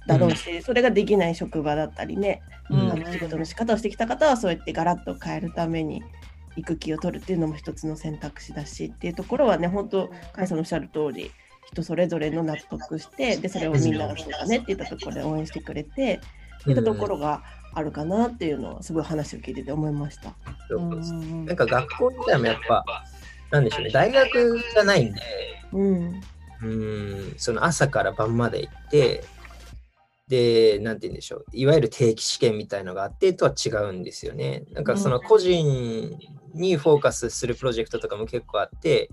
[0.06, 2.90] だろうし、それができない職場だったりね、うん。
[2.90, 6.02] あの仕事の仕方をしてきた方はそうやってガラッと変えるために
[6.56, 11.30] 育休を取るっていうのも一つの選択肢だしっていうところはね本当甲斐さんのおっしゃる通り
[11.72, 16.20] 人それぞれの納得してでそれをみんながそうだねって言ったところで応援してくれて
[16.66, 17.42] いったところが
[17.74, 20.34] あるかなっていうのをすごい話を聞いてて思いました。
[20.78, 22.84] んなんか学校自体もやっぱ、
[23.50, 25.20] なんでしょうね、大学じゃないんで、
[25.72, 26.20] うん。
[26.62, 29.24] うん、その朝から晩まで行って、
[30.28, 34.64] で、なんて言うんでしょう、いわゆる定期試験みたいのがあってとは違うんですよね。
[34.72, 36.18] なんかその個人
[36.54, 39.08] にフォーカスするプロジェクトとかも結構あって、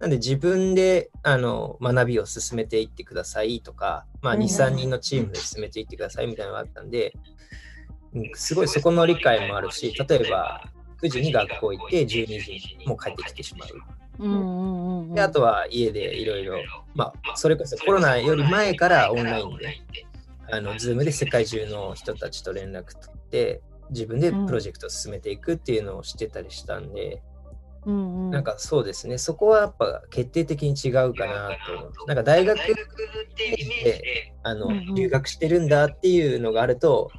[0.00, 7.14] なんで自分であの学びを進めていってくださいとか、まあ、うん2、3人のチームで進めていってくださいみたいなのがあったんで、
[8.14, 10.70] うんすごいそこの理解もあるし、例えば
[11.02, 15.14] 9時に学校行って12時にもう帰ってきてしまう。
[15.14, 16.58] であとは家でいろいろ、
[16.94, 19.76] まあ、それこそコロナより前からオンラインで、
[20.50, 27.22] あの、ズームで世界中の人たちと連絡取って、自分でプロジェクトを進めていくっていうのをしてたりしたんで、
[27.86, 28.30] うんうん。
[28.30, 32.06] なんかそうですね、そこはやっぱ決定的に違うかなと。
[32.06, 34.94] なんか大学であの、うんうん。
[34.94, 37.10] 留学してるんだっていうのがあると、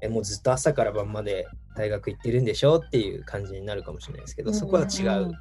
[0.00, 5.32] えもうずっと朝から晩まで大学行ってるんでしょっていう感じになるかもしれないですけど、そこは違う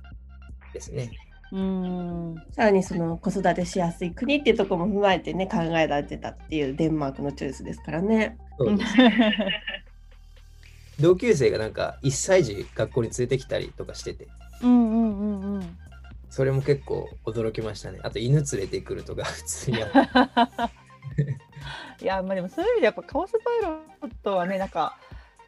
[0.74, 1.12] ですね。
[1.52, 2.36] うん。
[2.52, 8.38] さらにその子育てしやすい国っていうところも踏まえてね考えられてたっていうデンマークのチョイスですからね。
[8.58, 8.96] そうです
[11.02, 14.28] 同級生がなんか1歳児学校に連れてきたりとかしてて、
[14.64, 15.78] うんうんうんうん。
[16.30, 18.00] それも結構驚きましたね。
[18.04, 19.78] あと犬連れてくるとか 普通に。
[22.02, 24.98] いやまあでもそういう意味でやっぱカオスパイロットはねなんか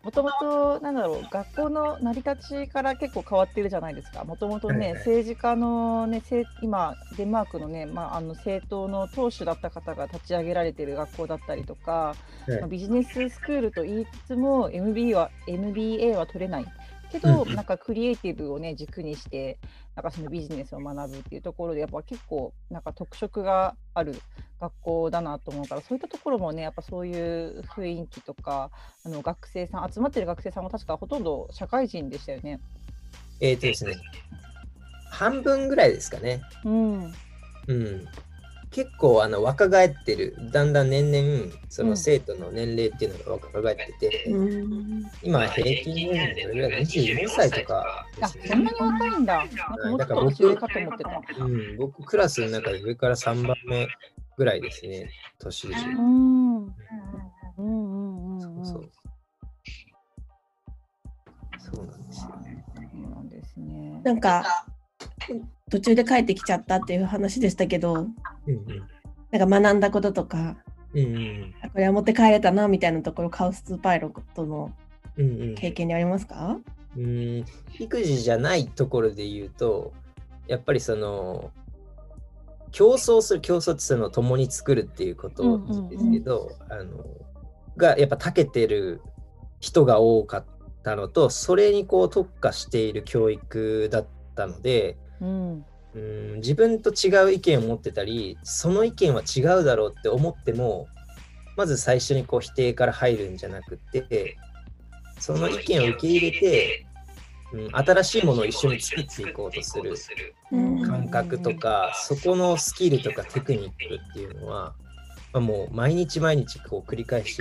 [0.03, 4.25] もともとなんだろう学校の成り立ちから結構変わってるじゃないですか。
[4.25, 4.93] もともとねはいはい。
[4.95, 6.21] 政治家のね
[6.61, 12.15] 今デンマークのね、まあ、あの政党の党首だった方が立ち上げられてる学校だったりとか、は
[12.49, 12.59] い。
[12.59, 16.65] まあビジネススクールと言いつつも MBA は MBA は取れない
[17.13, 19.59] けど、うんうんなんかクリエイティブをね軸にして
[19.95, 24.15] なんかそのビジネスを学ぶっていうところでやっぱ結構なんか特色がある
[24.59, 28.71] 学校だなと思うからそういったところもねやっぱそういう雰囲気とか
[29.05, 32.59] あの学生さん集まってる学生さんも確かほとんど社会人でしたよね。
[33.39, 33.95] えっ、とですね、
[35.11, 36.41] 半分ぐらいですかね。
[36.63, 37.13] うん
[37.67, 38.07] うん。
[38.73, 49.45] 結構あの若返ってる、だんだん年々そうのん生徒の年齢っていうのが若返ってて、うん今平均年齢どれぐらい ?24 歳とかであそんなに若いんだ。
[49.77, 51.23] なんかもっと年上かと思ってた。
[51.37, 53.87] うん、僕クラスの中で上から3番目
[54.37, 55.07] ぐらいですね、
[55.37, 55.75] 年で。
[55.75, 56.67] うんうん
[57.57, 58.41] うんうんうん。
[58.41, 58.89] そうそう。
[61.59, 62.31] そうなんですよ。
[62.91, 64.01] そうなんですね。
[64.03, 64.65] なんか
[65.73, 68.09] 途中で帰ってきちゃったっていう話でしたけどうん
[69.31, 70.55] なんか学んだこととか
[70.93, 70.99] うん。
[70.99, 74.71] うんこれは持って帰れたなみたいなところカオスパイロットの
[75.17, 75.55] うんうん。
[75.55, 76.59] 経験にありますか、
[76.95, 77.45] うん、
[77.79, 79.93] 育児じゃないところで言うと、
[80.47, 81.51] やっぱりその、
[82.71, 85.59] 競争する、競争ってその共に作るっていうこと
[85.89, 87.03] ですけど、あの、
[87.77, 89.01] がやっぱ長けてる
[89.59, 90.45] 人が多かっ
[90.83, 95.65] たのと、それにこう特化している教育だったので、うん。
[95.95, 100.87] うん、自分と違う意見を持ってたり、その意見は違うだろうって思っても、
[101.55, 104.37] まず最初にこう否定から入るんじゃなくて、
[105.19, 106.85] その意見を受け入れて、
[107.53, 109.93] うん、新しいものを一緒に作っていこうとする
[110.51, 114.73] うん感覚とか、そこのスキルとかテクニックっていうのは、
[115.31, 117.39] まあ、もう毎日毎日こう繰り返し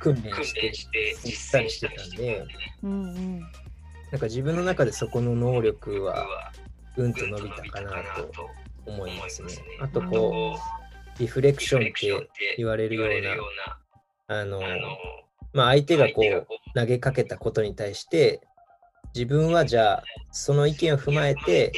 [0.00, 2.44] 訓練して実際してたんで、
[2.82, 3.40] うんうん。
[4.10, 6.26] なんか自分の中でそこの能力は
[6.96, 8.50] うんと伸びたかなと
[8.86, 9.48] 思いますね。
[9.80, 10.56] あとこ
[11.18, 13.08] う、リフレクションって言われるよう
[14.28, 14.60] な、あの、
[15.52, 18.40] まあ、相手がこう投げかけたことに対して、
[19.14, 21.72] 自分はじゃあその意見を踏まえて、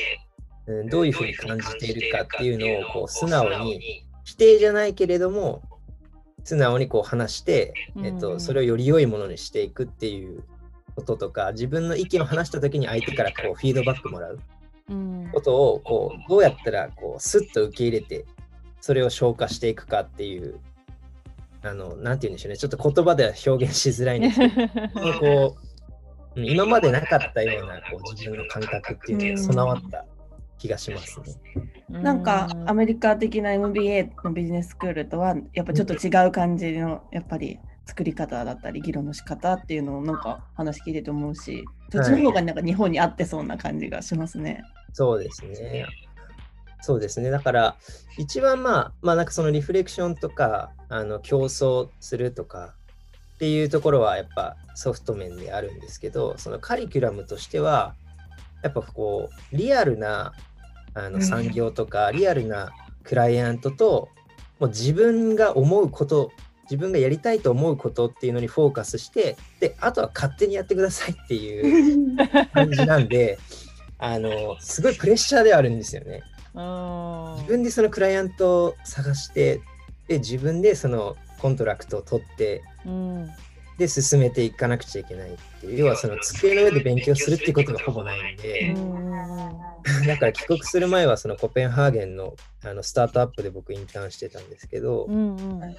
[0.67, 5.63] うん、どういうふうに感じているかっていうのをこう素直に否定じゃないけれども
[6.45, 7.75] 素直にこう話して、
[8.05, 10.45] えっと、うんそれをより良いものにしていくっていう
[10.95, 14.35] こととか自分の意見を話した時に相手からこうフィードバックもらう。
[14.35, 14.64] うん
[15.33, 18.25] ことをこうどうやったらこうスッと受け入れて
[18.81, 20.61] それを消化していくかっていう
[21.63, 22.59] あのなんて言うんでしょうね。
[22.59, 24.69] ちょっと言葉では表現しづらいんですけど
[25.21, 25.57] こ
[26.37, 30.05] ううん今までなかったようなこう自分の感覚っていうのが備わった
[30.59, 31.35] 気がしますね。
[31.89, 41.65] なんかアメリカ的な MBA のビジネススクールとはやっぱちょっと違う感じのやっぱり作り方だったり議論の仕方っていうのをなんか話聞いてて思うし
[41.95, 44.63] そっちの方がなんか日本に合ってそうな感じがしますね。
[44.93, 45.87] そうですね。
[46.81, 47.31] そうですね。
[47.31, 47.77] だから、
[48.19, 52.75] 一番まあ、まあなんかそのリフレクションとか、あの競争するとか
[53.37, 57.95] っていうところはやっぱソフト面であるんですけど、そのカリキュラムとしては、
[58.63, 60.33] やっぱこう、リアルな
[60.95, 62.73] あのうん産業とか、リアルな
[63.03, 64.09] クライアントと、
[64.61, 66.31] もう自分が思うこと
[66.65, 72.17] 自分がやりたいと思うことっていうのにフォーカスしてであとは勝手にやってくださいっていう
[72.53, 73.39] 感じなんで
[73.99, 76.23] あのすごいプレッシャーではあるんですよね。
[76.55, 77.35] うん。
[77.37, 79.61] 自分でそのクライアントを探して
[80.09, 83.31] で自分でその contract を取ってうん。
[83.79, 88.75] で進めていかなくちゃいけないっていう要はその机の上で勉強するっていうことがほぼないんうでん。
[90.07, 95.77] だから帰国する前はそのコペンハーゲンのあのスタートアップで僕インターンしてたんですけど、うんうん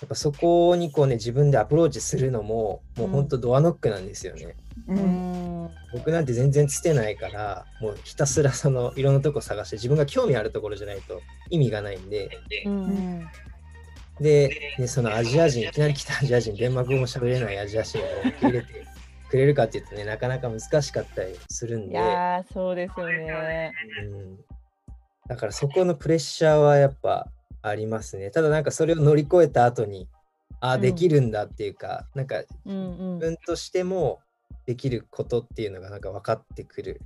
[0.00, 3.28] やっぱそこにこうね自分でアプローチするのももうほん。
[3.28, 4.56] と door knock なんですよね。
[4.88, 5.66] ううん。
[5.66, 11.20] ん僕なんて全然つてないからもうひたすらそのいろんなとこ探して自分が興味あるところじゃないと
[11.50, 12.30] 意味がないんで。
[12.66, 13.26] うん。
[14.20, 18.66] で、ね、そのアジア人いきなり来たアジア人デンマーク語も喋れないアジア人を受け入れて
[19.30, 23.72] くれるかっていうとねなかなか難しかったりするんいで、やーそうですよね。
[24.02, 24.38] うん、
[25.28, 27.28] だからそこのプレッシャーはやっぱ
[27.62, 28.30] ありますね。
[28.30, 30.08] ただなんかそれを乗り越えた後に
[30.60, 30.80] ああうん。
[30.80, 33.14] できるんだっていうか、なんかうんうん。
[33.14, 34.20] 自分としても
[34.66, 37.00] できることっていうのがなんか分かってくる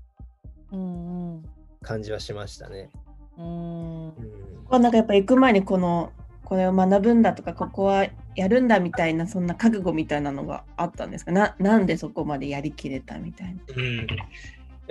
[0.73, 1.43] うん
[1.83, 2.91] 感じはしましたね。
[3.39, 4.09] うん。
[4.09, 4.83] うん。
[4.83, 6.13] なんかやっぱ行く前にこの
[6.45, 11.33] これを学ぶんだとかここはやるんだみたいなそんな覚悟みたいなのがあったんですか？
[11.33, 13.61] ななんでそこまでやりきれたみたいな？
[13.77, 14.07] うん、やっ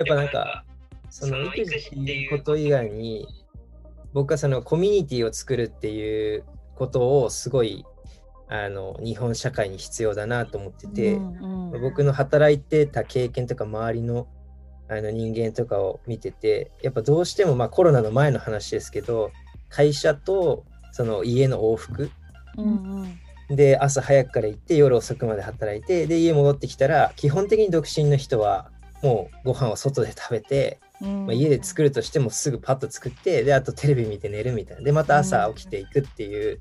[0.06, 0.64] ぱなんか
[1.08, 3.26] その育児っていうこと以外に
[4.16, 6.44] 僕はそのコミュニティを作るっていう
[6.74, 7.84] ことをすごい
[8.48, 11.82] あの日本社会に必要だなと思ってて、うんうん。
[11.82, 14.26] 僕の働いてた経験とか周りの
[14.88, 19.32] あの人間とかを見ててやっぱどうしてもまあコロナの前の話ですけど
[19.68, 22.10] 会社とその家の往復。
[22.56, 23.18] うん
[23.50, 31.26] で朝早くから行って夜遅くまで働いてで家戻ってきたら基本的に独身の人はもうご飯を外で食べて、うん。
[31.26, 34.82] まあ、家で作るとしてもすぐパッと作ってであとテレビ見て寝るみたいな。
[34.82, 36.60] でまた朝起きていくっていう。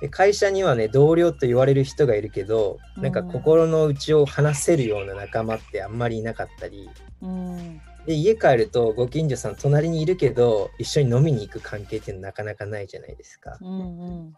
[0.00, 6.88] で会社にはね同僚と言われる人がいるけどなんか心の内を話せるような仲間ってあんまりいなかったり。
[7.22, 7.80] うん。
[8.06, 13.58] で家帰るとご近所さん隣にいるけど一緒に飲みに行く関係っていうのなかなかないじゃないですか。
[13.60, 14.32] うん。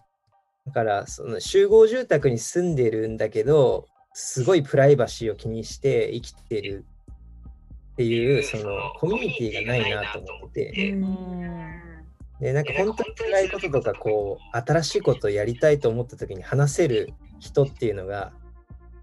[0.66, 6.84] だからその集合住宅に住んでるんだけどすごいプライバシーを気にして生きてる
[7.92, 10.94] っていうそのコミュニティがないなと思ってて。
[12.40, 18.32] でなんか本当に辛いこととかこう新しいことをやりたいと思った時に話せる人っていうのが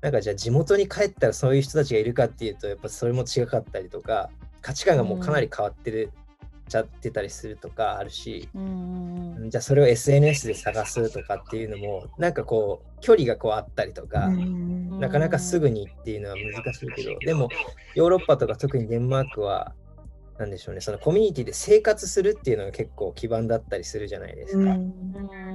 [0.01, 4.29] なんかじゃあ地元に帰ったらそういう人たちがいるかっていうとやっぱそれも違かったりとか
[4.61, 6.11] 価値観がもうかなり変わってる、
[6.69, 8.47] ちゃってたりするとかあるし、
[9.49, 17.49] じゃあそれを SNS で探すとかっていうのもなんかこう距離がこうあったりとか、うんなかなかすぐにっていうのは難しいけどでも
[17.95, 19.73] ヨーロッパとか特にデンマークは
[20.37, 24.77] なんでしょうねそのコミュニティで生活するっていうのが結構基盤だったりするじゃないですか。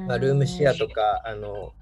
[0.07, 1.73] まあ、ルームシェアとかあの、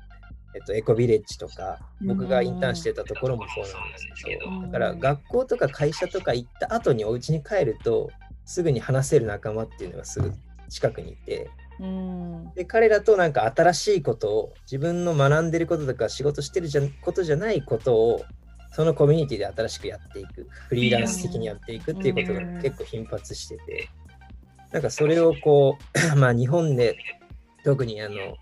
[0.55, 8.11] えっと、エコビレッジとか僕がインターンしてたところもそうなんですけどだから学校とか会社とか行った後にお家に帰ると
[8.45, 10.33] すぐに話せる仲間っていうのがすぐ
[10.69, 11.51] 近くにいて。
[11.81, 12.53] うん。
[12.55, 18.25] で彼らとなんか新しいことを自分の学んでることとか仕事してるじゃことじゃないことを
[18.73, 20.47] そのコミュニティで新しくやっていく。
[20.69, 23.89] フリーランス的にやっていくっていうことが結構頻発してて。
[24.73, 25.79] なんかそれをこ
[26.15, 26.97] う まあ日本で
[27.63, 28.37] 特にあの、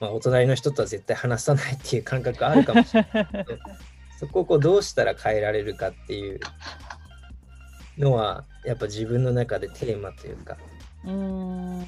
[0.00, 3.58] まあ、お隣の人とは絶対話さないっていう感覚あるかもしれないけど
[4.20, 6.40] そこをこうどうしたら変えられるかっていう
[7.98, 10.56] のはやっぱ自分の中でテーマというか。
[11.04, 11.80] うん。
[11.80, 11.86] うん、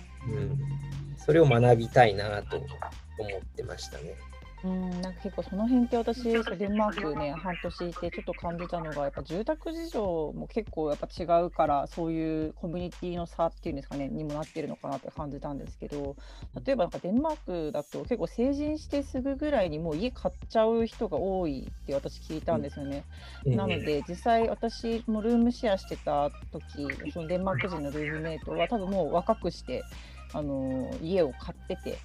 [1.16, 4.16] それを学びたいなと思ってましたね。
[4.64, 16.16] うん、なんか結構その辺って私、デンマークね、半年いてちょっと感じたのが、やっぱ住宅事情も結構やっぱ違うから、そういうコミュニティの差っていうんですかね、にもなってるのかなって感じたんですけど、
[16.64, 23.04] 例えばなんかデンマークだと結構成人してすぐぐらいにもう家買っちゃう人が多いって私聞いたんですよね。
[23.44, 29.84] なので、実際私もルームシェアしてた時そのデンマーク人のルームメイトは多分もう若くして、
[30.32, 31.98] あの家を買ってて、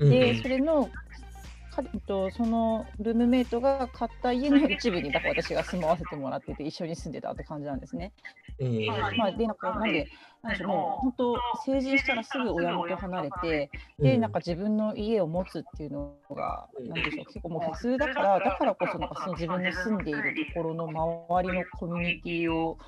[0.00, 0.10] うん。
[0.10, 0.88] で、それの
[1.84, 8.12] とそのルームメイトが買った家の一部にだから私が住まわせてもらってて一緒に住んでたって感じなんですね。
[8.58, 8.86] うんうん
[9.18, 10.08] まあ、でなんかなんで
[10.42, 22.78] なんでしょうもう本当成人したらすぐ親元離れてでなんか自分の家を持つっていうのがなんでしょう結構もう普通だからだからこそなんかその自分の住んでいるところの周りのコミュニティを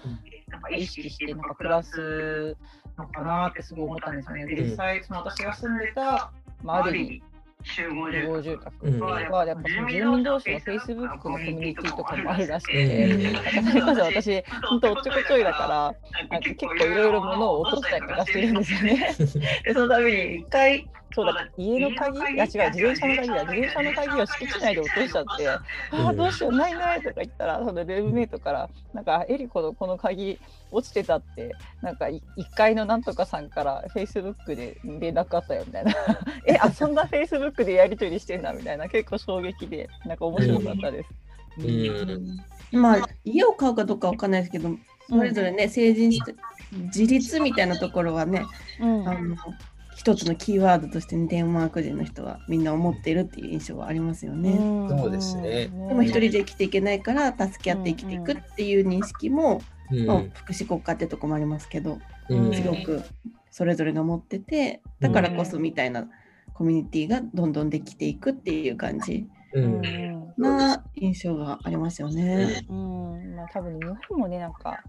[0.48, 0.62] なん。
[0.62, 2.56] か意識してなんか暮らす
[2.96, 4.46] のかなってすごい思ったんですよね。
[4.46, 6.32] で実際その私が住んでた、
[6.62, 7.22] まあ、ある意味
[7.64, 9.00] 集合住住宅。
[9.32, 19.16] はやっぱその住民同士の Facebook のコミュニティとかもあるらしくて、それこそ私、本当おっちょこちょいだから、なんか結構いろいろ物を落としたりとかしてるんですよね。
[19.64, 23.44] でそのために一回そうだ、家の鍵いや違う、自転車の鍵だ。
[23.44, 25.62] 自転車の鍵を敷地内で落としちゃって、あ
[26.08, 30.38] あ、どうしよう、ないないとか言ったら、そのルームメイトから、なんか、エリコのこの鍵
[30.70, 32.20] 落ちてたって、なんか1
[32.54, 35.92] 階のなんとかさんから、フェイスブックで連絡あったよみたいな。
[36.46, 41.08] え、あ、そんなフェイスブックでやり取りしてんだみたいな、結構衝撃で、なんか面白かったです。
[41.10, 42.38] うん
[42.70, 44.70] まあ家を買うかどうかわかんないですけど、
[45.08, 46.34] それぞれね成人して
[46.70, 48.44] 自立みたいなところはね、
[48.80, 49.36] うんあの
[49.98, 54.56] 一つのキーワードとしてデンマーク人の人はみんな思っているっていう印象はありますよね。
[54.88, 55.66] そうですね。
[55.66, 60.06] でも一人で生きていけないから助け合って生きていくっていう認識も、うん。
[60.06, 62.54] まあ福祉国家ってとこもありますけど、うん。
[62.54, 63.02] すごく
[63.50, 66.08] それぞれが持っててだからこそみたいな
[66.54, 69.80] コミュニティがどんどんできていくっていう感じううん。
[69.80, 72.64] んな印象がありますよね。
[72.68, 73.34] うん。
[73.34, 74.80] まあ、多分日本もねなんか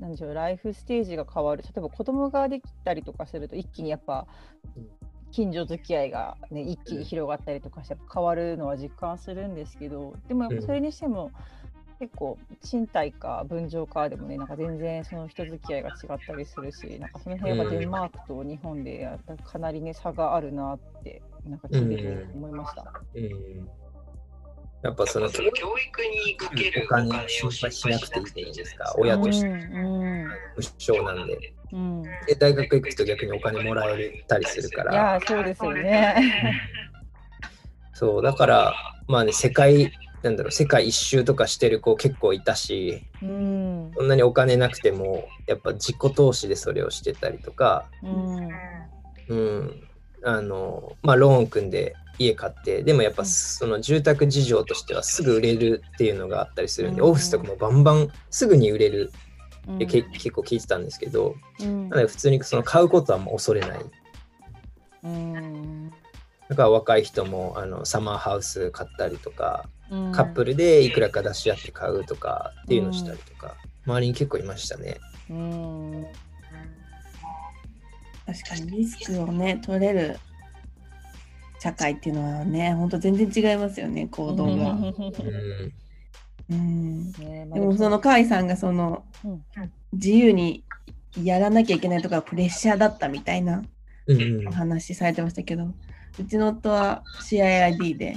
[0.00, 1.62] なんでしょうライフステージが変わる。
[1.62, 4.26] 例えば子供ができたりとかすると一気にやっぱ
[4.76, 4.88] うん
[5.32, 11.32] 近所付き合いが、ね、一気に広がったりとかして変わるのは実感するんですけどでもやっぱそれにしても
[11.98, 17.70] 結構賃貸か分譲かでもねなんか全然その人付き合いが違ったりするしなんかその辺はうん。
[17.70, 22.92] デンマークと日本でやっぱかなりね差があるなってなんか聞いてて思いました。
[23.14, 23.81] うん
[24.82, 28.94] やっぱそのその教育にかけるお金お金を心配しなくていいじいいですすか？
[28.98, 29.48] 親として。
[29.48, 30.26] 無
[30.78, 31.26] 償なん。
[31.26, 32.02] でうん。
[32.02, 32.34] で。
[32.38, 36.60] 大学行くと逆にお金もらえたりするかいらやーそうですよね。
[37.94, 38.74] そうだから
[39.06, 43.92] まあね世界なんだろう世界一周とかしてる子結構いたしうん。
[43.94, 47.86] そんなにお金なくてもやっぱ自己投資でそれをしてたりとか。
[48.02, 48.48] うん。
[49.28, 49.88] うん。
[50.24, 53.28] あのまあローン組んで家買ってでもやっぱうん。
[53.28, 57.10] その住宅事情としてはすぐ売れるっていうのがあったりするんで、うん。
[57.10, 59.12] オフィスとかもバンバンすぐに売れる
[59.68, 59.74] うん。
[59.76, 61.88] ってけ結構聞いてたんですけど、うん。
[61.88, 63.80] なので普通にその買うことはもう恐れない。
[65.04, 65.90] うん。
[66.48, 70.12] だから若い人もあのサマーハウス買ったりとか、うん。
[70.12, 73.56] カップルでいくらか出し合って買うとかっていうのをしたりとか、
[73.86, 74.98] 周りに結構いましたね。
[75.30, 76.06] うん。
[78.26, 80.18] 確かにリスクをね取れる
[81.62, 84.50] 社会っていうのはね本当全然違いますよね行動が。
[84.50, 85.72] うん。
[86.50, 89.44] うん、ねまあでもその甲斐さんがそのうん。
[89.92, 90.64] 自由に
[91.22, 93.62] やらなきゃいけないとかプレッシャーだったみたいな
[94.48, 95.66] お話されてましたけど
[96.18, 98.16] うちの夫は CIID で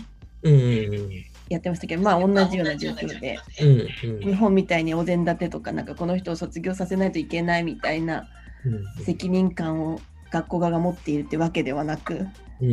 [1.49, 3.37] やってましたけどまあ同じような状況で
[4.23, 8.27] 日本みたいにお膳立てとかなんかこの人を卒業させないといけないみたいな
[8.65, 8.69] う
[9.01, 9.03] ん。
[9.03, 9.99] 責任感を
[10.31, 12.25] 学校側が持っているってわけではなく
[12.61, 12.69] うん。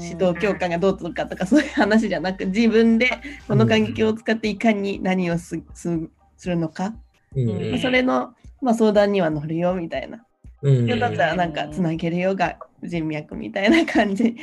[0.00, 3.10] 指導教官がどうとかとかそういう話じゃなく自分で
[3.46, 6.94] この環境を使っていかに何をすすするのか、
[7.34, 7.48] うん。
[7.48, 10.24] うんそれの、まあ、相談には乗るよみたいな。
[10.62, 10.86] うん。
[10.98, 14.36] だったらなんかつなげるよが人脈みたいな感じ。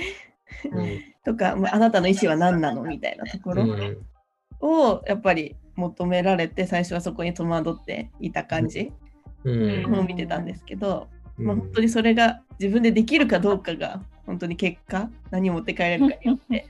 [0.72, 1.00] うん。
[1.24, 4.06] とか、まああなたの意思は何なのみたいなところうん。
[4.62, 8.92] をやっぱり求められて最初はそこに戸惑っていた感じ。
[9.44, 9.96] うん。
[9.96, 11.46] を見てたんですけど、うん。
[11.46, 16.68] まあ、本当にそれが自分でできるかどうかが本当に結果何持って帰れるかによって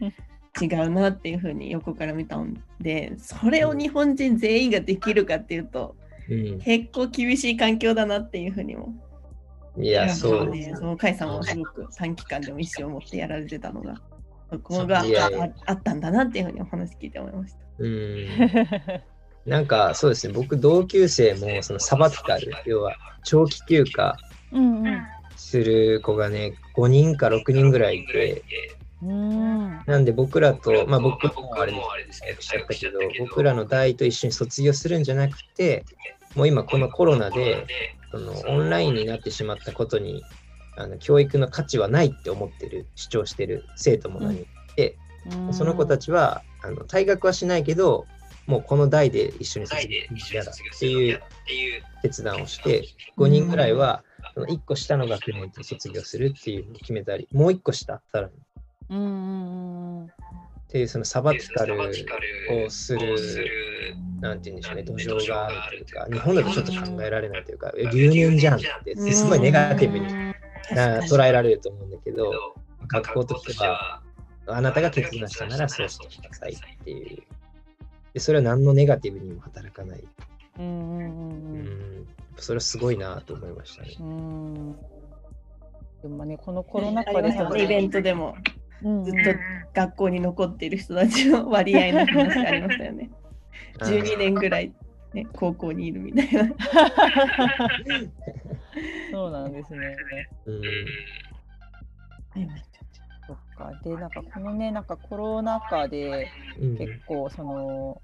[0.62, 5.96] 違うなっていうふうに横から見たんでそれを日本人全員ができるかっていうと
[6.30, 6.60] うん。
[6.60, 8.94] 結構厳しい環境だなっていうふうにも。
[9.78, 13.96] いや、そうねその甲斐さんはすごく短期間でも意思を持ってやられてたのが
[14.50, 15.30] そこがあいや。
[15.30, 17.60] いやああったんだなっていうふうにお話聞いて思いました。
[17.80, 18.26] うん。
[19.46, 24.18] なんかそうですね、僕、同級生もそのサバティカル、要は長期休暇
[24.52, 25.04] うんうん
[25.56, 28.44] する子がね、5人か6人ぐらいいて、
[29.02, 29.80] うん。
[29.86, 35.86] なんで僕らと、まあ僕僕もあれですもあれですけど、しちゃったけど、僕らの代と一緒に卒業するんじゃなくて、
[36.36, 37.66] もう今このコロナで、
[38.12, 40.24] そのオンラインになってしまったことに、
[40.76, 44.98] あの教育の価値はないって思ってる、主張してる生徒も何人いて、
[45.52, 48.08] その子たちはあの退学はしないけど、
[48.48, 51.06] もうこの代で一緒に卒業するのていう。
[51.08, 52.84] 嫌だっていう決断をして、
[53.18, 54.04] 5人ぐらいは、
[54.36, 58.34] その1個下の学年と卒業するっていうのを決めたり、もう1個下、さらに。
[58.90, 70.06] うんうんうんっていうそのサバティカルをする、なんて言うんでしょうね、土壌があるというか、日本だとちょっと考えられないというか、え留年じゃんって、すごいネガティブに
[70.72, 72.56] な捉えられると思うんだけど、
[72.88, 74.02] 学校としては、
[74.48, 77.24] あなたが決断したならそうしてくださいっていう。
[78.14, 80.04] でそれは何のネガティブにも働かない。
[80.58, 81.62] うんうんううん
[82.02, 83.96] ん、それはすごいなと思いましたね。
[84.00, 84.76] うん
[86.02, 88.36] でもねこのコロナ禍でましたねイベントでも
[88.84, 89.32] うんずっと
[89.74, 93.10] 学校に残っている人たちの割合の話ありましたよね。
[93.82, 94.74] 12年ぐらい、
[95.14, 96.44] ね、高校にいるみたいな。
[99.12, 99.98] そうなんですね。
[100.46, 100.62] うん
[103.28, 103.72] そっか。
[103.84, 106.28] で、なんかこのね、なんかコロナ禍で
[106.60, 108.02] うん結構その、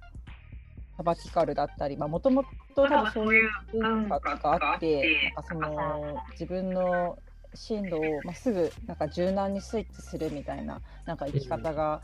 [1.01, 2.43] サバティカルだったり、まあもとも
[2.75, 7.17] と多分そういう文化があって、なんかその自分の
[7.55, 12.01] 進路を、まあ、すぐなんか柔軟にスイッチするみたいななんか生き方が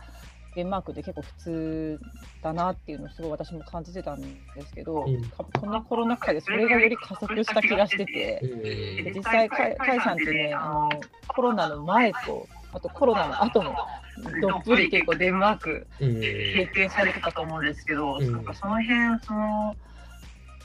[0.56, 2.00] デンマークで結構普通
[2.42, 4.28] だなっていうのをすごい私も感じてたんで
[4.66, 8.40] すけど、うんこのコロナ禍でそれがより加速した気がしてて。
[8.42, 10.90] うんで実際、かいかいさんってねあの、
[11.28, 13.76] コロナの前と、あとコロナの後も、
[14.42, 18.32] どっぷり結構デンマークうん経験されてたと思うんですけど、うん。
[18.32, 19.76] なんかその辺その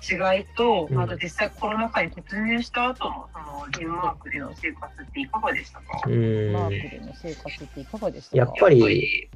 [0.02, 1.00] 違いと、うん。
[1.00, 6.52] あと実際コロナ禍に突入した後のそのデンマークでの生活っていかがでしたか、うん。
[6.52, 8.36] マークでの生活っていかがでしたか？
[8.36, 9.30] やっぱり、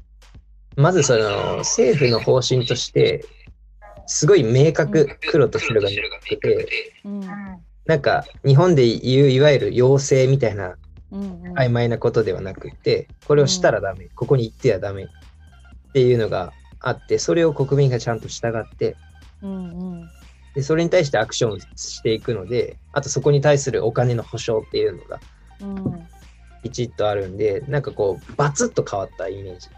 [0.76, 3.24] まずその政府の方針として、
[4.06, 5.96] すごい明確、黒と白がな
[6.28, 7.26] くて、うん。
[7.84, 10.76] なんか日本で言ういわゆる要請みたいな
[11.12, 15.06] 曖昧なことではなくて、これをしたらダメ、ここに行ってはダメっ
[15.92, 18.96] ていうのがあって、それを国民がちゃんと従って、
[20.54, 25.20] でそれに対してアクションしていくので、あとそこに対するお金の保証っていうのが
[25.60, 26.08] うん。
[26.62, 29.68] きちっとあるんで、なんかこう、バツッと変わったイメージ。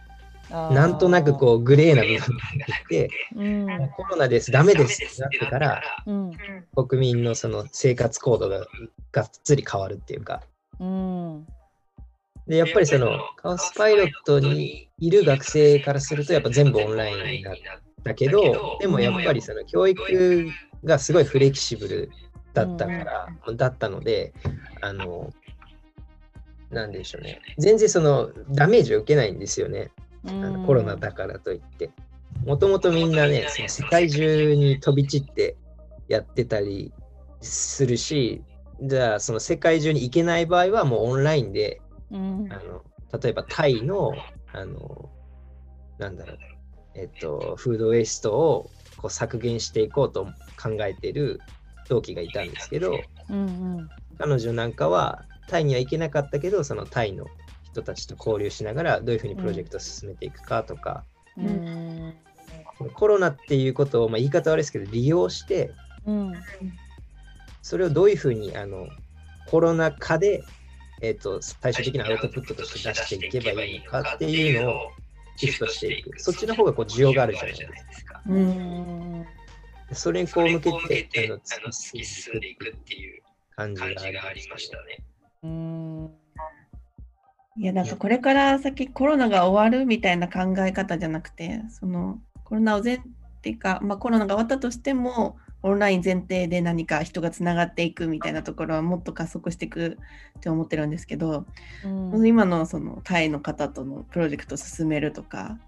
[0.51, 3.89] なんとなくこう、グレーな部分が出てきて、うん。
[3.91, 6.33] コロナです、ダメですってなってから、うん。
[6.75, 8.67] 国民のその生活行動が
[9.13, 10.43] がっつり変わるっていうか、
[10.81, 11.47] うん
[12.49, 17.55] で、やっぱりそのカオスパイロットにいる学生からすると、やっぱ全部オンラインだっ
[18.03, 20.49] たけど、でもやっぱりその教育
[20.83, 22.11] がすごいフレキシブル
[22.55, 24.33] だったから、だったので、
[24.81, 25.31] あの、
[26.71, 27.41] なんでしょうね。
[27.59, 29.91] 全然そのダメージを受けないんですよね。
[30.27, 31.91] あのコロナだからといって。
[32.47, 35.57] もともとみんなね、その世界中に飛び散って
[36.09, 36.93] やってたり
[37.43, 38.43] するし、
[38.83, 42.49] じゃあその世界中に行けない場合はもうオンラインで、うん。
[42.51, 42.85] あの
[43.21, 44.17] 例えばタイの、
[44.53, 45.11] あの、
[45.99, 46.39] なんだろう、
[46.95, 50.27] えっと、フードウェイストをこう削減していこうと
[50.61, 51.41] 考えてる
[51.89, 57.27] 同期がいたんですけど、うん彼女なんかはタイには行けなかったけど、そのタイの
[57.63, 61.05] 人たちと交流しながらどういうふうにプロジェクトを進めていくかとか、
[61.37, 61.47] うん。
[61.47, 62.15] うん
[62.95, 65.73] コロナっていうことを、まあ、言い方悪いですけど利用して
[66.07, 66.33] うん
[67.63, 68.89] それをどういうふうにあの
[69.47, 70.43] コロナ禍で、
[71.03, 74.91] えっと最終的なアウトプットとして出していけばいいのかっていうのを
[75.37, 76.19] シフトしていく。
[76.19, 77.59] そっちの方がこう需要があるじゃないで
[77.93, 78.21] すか。
[78.27, 78.37] うん。
[78.37, 78.41] う
[79.23, 79.27] ん
[79.93, 83.23] それにこう向けてあのあの突き進んでいくっていう
[83.57, 85.03] 感じがあありましたね。
[85.43, 86.11] うん。
[87.57, 93.01] いや、なんかこれから先コロナが終わるみたいな考え方じゃなくて、そのコロナを前っ
[93.41, 99.99] ていうか、まあ、コロナが終わったとしても、オンライン前提で何か人がつながっていくみたいなところはもっと加速していく
[100.39, 101.45] って思ってるんですけど、
[101.85, 101.89] う
[102.19, 102.27] ん。
[102.27, 105.59] 今のそのタイの方とのプロジェクトを進めるとか、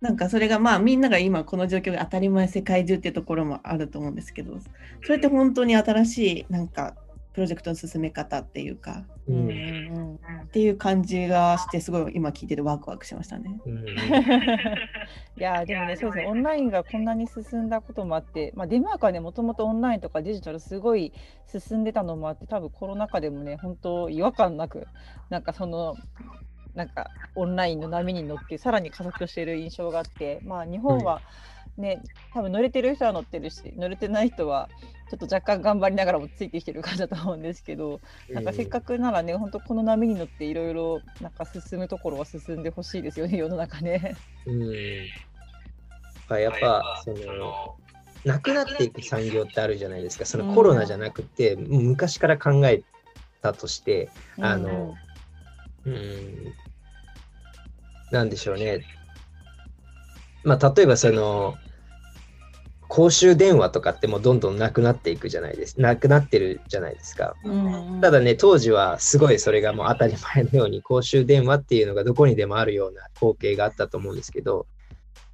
[0.00, 4.58] なんかそれがまあみんなが今この状況が当たり前世界中っていうところもあると思うんですけど、
[5.02, 6.94] それって本当に新しいなんか
[7.36, 9.36] プロジェクトの進め方っていうか、うん。
[9.36, 9.50] うん。
[9.50, 10.16] うん
[10.46, 13.60] っていう感じがしてすごい今聞いててワクワクしましたね。
[13.66, 13.84] うん
[15.36, 21.12] いやーでもね、そうですね、オンラインがこんなに進んだこともあって、まあ、デンマークはね、もともとオンラインとかデジタルすごい
[21.46, 24.86] 進んでたのもあって、多分コロナ禍でもね、本当違和感なく、
[25.28, 25.96] なんかその、
[26.74, 31.20] なんかオンラインの波に乗って、さらに加速している印象があって、まあ、日本は
[31.78, 32.02] ね、
[32.32, 34.68] 多分乗れてる人は乗ってるし、乗れてない人は、
[35.10, 38.00] ちょっと若干頑張りながらもついてきてる感じだと思うんですけど、
[38.30, 44.16] なんかせっかくならね、本当この波に乗っていろいろなんか進むところは進んでほしいですよね、世の中ね。
[44.46, 44.72] うん。
[46.28, 47.76] やっぱその
[48.24, 50.24] なくなっていく産業ってあるじゃないですか。
[50.24, 52.82] そのコロナじゃなくて、もう昔から考え
[53.42, 54.10] たとして
[54.40, 54.94] あの
[55.84, 56.52] うん。
[58.10, 58.80] なんでしょうね。
[60.46, 61.56] まあ、例えばその、
[62.88, 65.80] 公衆電話とかってもうどんどんなくなっていくじゃないです。
[65.80, 67.34] なくなってるじゃないですか。
[67.44, 74.66] うんうんただね、当時はすごいそれがもう当たり前のように公衆電話っていうのがどこにでもあるような光景があったと思うんですけど、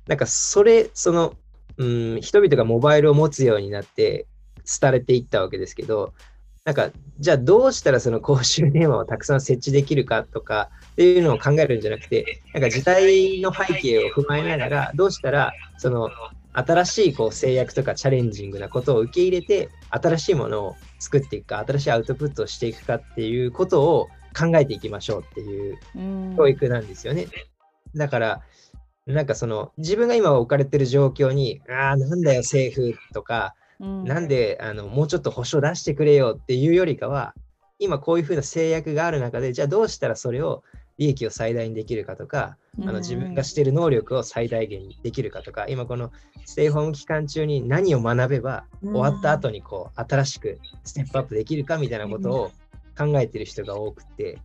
[0.06, 1.34] なんかそれ、その、
[1.76, 4.26] うん、人々がモバイルを持つようになって
[4.80, 6.14] 廃れていったわけですけど、
[6.64, 16.10] なんか、じゃあどうしたらその公衆電話をたくさん設置できるかとかっていうのを考えるんじゃなくて、なんか時代の背景を踏まえながら、どうしたらその
[16.52, 27.26] 新しいこう制約とかチャレンジングなことを受け入れて、新しいものを作っていくか、新しいアウトプットをしていくかっていうことを考えていきましょうっていううん教育なんですよね。
[27.94, 28.42] だから、
[29.06, 37.34] なんかその自分が今置かれてる状況に、ああ、なんだよ政府とか、うんなんであのもうちょっと保証出してくれよっていうよりかは、
[37.78, 40.62] 今こういうふうな制約がある中で、じゃあどうしたらそれを
[40.98, 46.10] 利益を最大にできるかとか、あの自分がしている能力を最大限にできるかとか、今この
[46.44, 52.52] ステイホーム期間中に何を学べば、終わった後にこう新しくステップアップできるかみたいなことを
[52.96, 54.38] 考えてる人が多くて、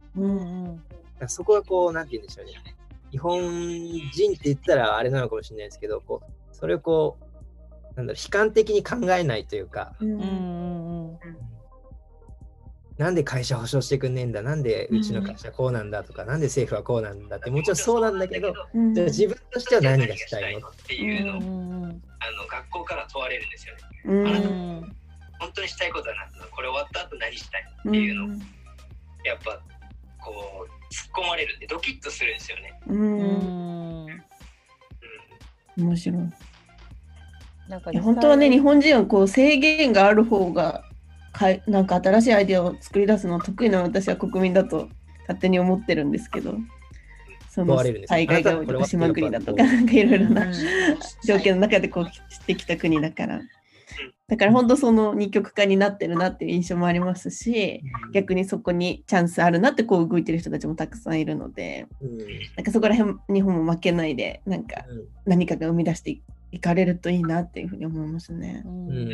[1.28, 2.54] そこはこう、なんて言うんでしょうね。
[3.12, 10.26] 日本人って言ったらあれなのかもしれないですけど、こうそれをこう、なんだろう、悲観的に考えないというか、うんうんうん。
[10.26, 11.18] うん
[12.98, 20.68] なんで会社保証してくんねえんだ、なんでうちの会社こうなんだとか、なんで政府はこうなんだって、もちろんそうなんだけど、うんじゃあ自分としては何がしたいの？
[20.68, 21.38] っていうの。
[21.38, 22.02] を、うんうん。
[22.20, 23.82] あの学校から問われるんですよね。
[24.06, 24.26] うん。
[24.26, 24.30] う
[24.82, 24.96] ん。
[25.40, 28.26] 本当にしたいことは何なのこれ終わった後何したいっていうの。
[28.26, 28.30] を
[29.24, 29.60] やっぱ
[30.20, 32.80] こう突っ込まれるんでドキッとするんですよね。
[32.88, 33.18] ううん。
[33.20, 34.24] んうん。
[35.78, 36.20] 面白い。
[37.70, 37.82] なん。
[37.82, 40.84] か本当はね、日本人はこう制限がある方が
[41.38, 44.90] かいなんか新しいアイデアを作り出すの得意な私は国民だと
[45.22, 46.56] 勝手に思ってるんですけど、
[47.50, 49.56] その災害が島国だと。
[49.56, 50.48] か、なんかいろいろな
[51.24, 53.42] 条件の中でこうしてきた国だから。
[54.28, 57.82] だから本当その二極化になってるなっていう印象もありますし、
[58.14, 62.18] 逆にそこにチャンスあるなってこう動いてる人たちもたくさんいるので、うん。
[62.58, 65.08] なんかそこら辺日本も負けないで、なんかうん。
[65.26, 66.20] 何かが生み出して
[66.52, 68.64] いかれるといいなっていうふうに思いますね。
[68.66, 69.10] うんうん。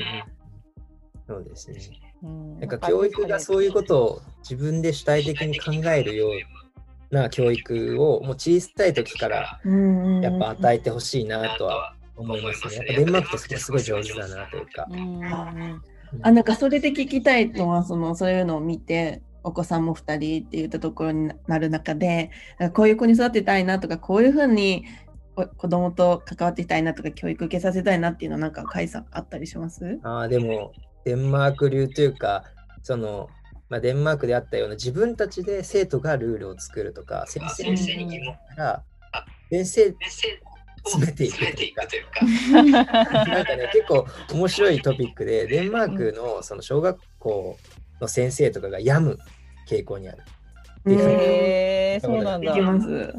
[1.27, 2.12] そうですね。
[2.23, 2.59] うん。
[2.59, 6.29] なんか教育がそういうことを自分で主体的に考えるよ
[7.11, 9.59] うな教育をもう小さい時から
[10.21, 12.75] やっぱ与えてほしいなとは思いますね。
[12.77, 14.87] やっぱデンマークってそこすごい上手だなというか。
[16.21, 22.29] あなんかそれで聞きたいのはそのそういうのを見てお子さんも2人って言ったところになる中で
[22.73, 24.85] こういう子に育てたいなとかこういうふうに
[25.35, 29.99] お子供と関わっていきたいなとか教育受けさせたいなっていうのはなんか甲斐さんあったりします？
[30.03, 30.71] ああ、でも、
[31.05, 32.43] デンマーク流というか、
[32.81, 33.29] その、
[33.69, 38.83] まあ、デンマークであったような自分たちで生徒がルールを作るとか、先生に疑問から
[39.49, 39.95] 先生
[40.85, 41.85] 詰めていくというか。
[42.61, 47.57] なんかね、結構面白いトピックで、デンマークのその小学校
[48.01, 49.19] の先生とかが病む
[49.67, 50.19] 傾向にある。
[50.85, 52.87] うんへえそうなんだできます。
[52.89, 53.13] はい。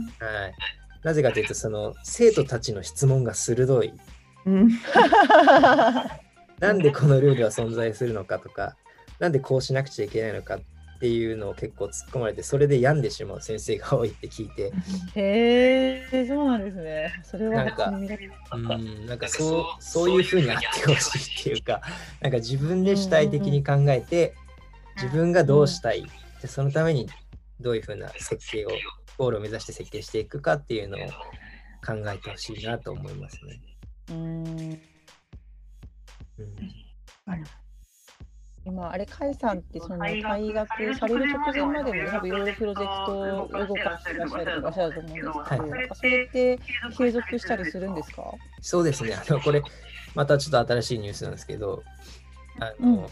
[1.03, 3.93] なぜかというと、その生徒たちの質問が鋭い。
[4.47, 4.69] うん
[6.61, 8.77] なんでこのルールは存在するのかとか、
[9.19, 10.61] なんでこうしなくちゃいけないのかっ
[11.01, 14.73] ていうのを結構突っ込まれて、それで病んでしまう先生が多いって聞いて、
[15.15, 17.13] へえそうなんですね。
[17.23, 21.83] それはなんかうん、なんかそうそういうふうにあってほしいっていうか、
[22.21, 24.35] なんか自分で主体的に考えて、
[24.97, 26.07] 自分がどうしたい、
[26.41, 27.09] でそのために
[27.61, 28.71] どういうふうな設計を、
[29.19, 31.01] ゴールを目指して設計していくかっていうのを
[31.87, 33.61] 考えてほしいなと思いますね。
[34.11, 34.94] うん
[36.39, 36.57] うん。
[38.67, 40.69] 今あれ甲斐さんってその退学
[40.99, 43.13] される直前までも多分いろいろプロジェクト
[43.45, 46.59] を動かしていらっしゃるとかおっしゃると思うんですけど、はいなんかそれって
[46.97, 48.25] 継続したりするんですか？
[48.63, 49.63] そうですね、あのこれ、
[50.15, 51.83] またちょっと新しいニュースなんですけど、
[52.59, 53.07] あの、うん。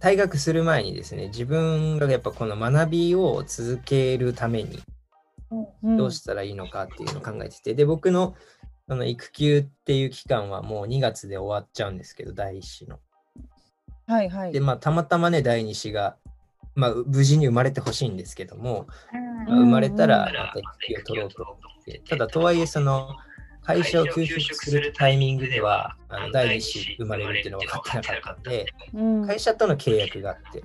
[0.00, 4.80] 退学する前にですね、自分がやっぱこの学びを続けるために
[5.84, 8.34] どうしたらいいのかっていうのを考えてて、で、僕の
[8.90, 12.98] その育休っていう期間はもう2月で終わっちゃうんですけど、第一子の。
[14.08, 14.52] はいはい。
[14.52, 16.16] で、まあ、たまたまね、第二子が、
[16.74, 18.88] まあ、無事に生まれてほしいんですけども、
[19.46, 23.14] まあ生まれたらまた育休を取ろうと思って、ただ、とはいえ、その、
[23.62, 29.24] 会社を休職するタイミングでは、あの第二子生まれるっていうのは分かってなかったんで、うん。
[29.24, 30.64] 会社との契約があって、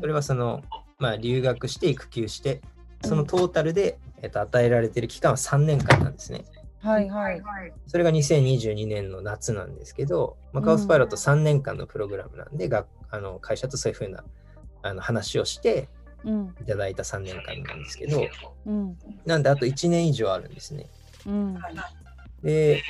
[0.00, 0.62] それはその、
[0.98, 2.62] まあ、留学して育休して、
[3.04, 6.46] そのトータルで、えっと、与えられている期間は3年間なんですね。
[6.80, 7.42] はいはい。
[7.86, 14.24] それが2022年の夏なんですけど、マカオスパイロット3年間のプログラムなんで、があの会社とそういうふうな
[14.82, 15.88] あの話をして
[16.24, 16.54] うん。
[16.60, 18.28] いただいた3年間なんですけど、
[18.66, 18.98] うん。
[19.24, 20.90] なんであと1年以上あるんですね。
[21.26, 21.54] うん。
[22.42, 22.82] で、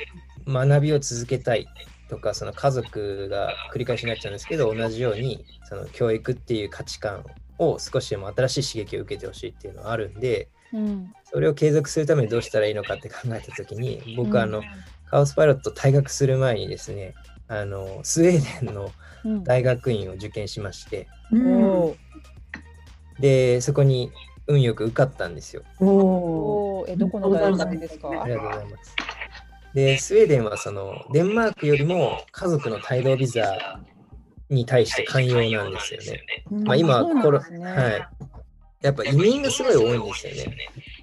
[0.47, 1.67] 学びを続けたい
[2.07, 7.23] とか、その家族が繰り返しになっちゃうんですけど、同じようにその教育っていう価値観
[7.59, 11.13] を少しでも新しい刺激を受けてほしいっていうのはあるんで、うん。
[11.23, 14.65] それを継続するためにどうしたらいいのかって考えたときに、僕はあの、うん
[15.11, 17.15] カオスパイロット退学する前にですね、
[17.47, 18.91] あのスウェーデンの
[19.25, 19.43] うん。
[19.43, 21.95] 大学院を受験しまして、うん。
[23.19, 24.11] で、そこに
[24.45, 25.63] 運よく受かったんですよ。
[25.79, 28.21] おえどこの大学ですか？
[28.21, 28.95] ありがとうございます。
[29.73, 33.81] で、スウェーデンはそのデンマークよりも家族の帯同ビザ
[34.49, 36.23] に対して寛容なんですよね。
[36.65, 37.59] まあ、今コロ、ね。
[37.59, 38.07] はい。
[38.81, 40.57] やっぱ移民がすごい多いんですよね。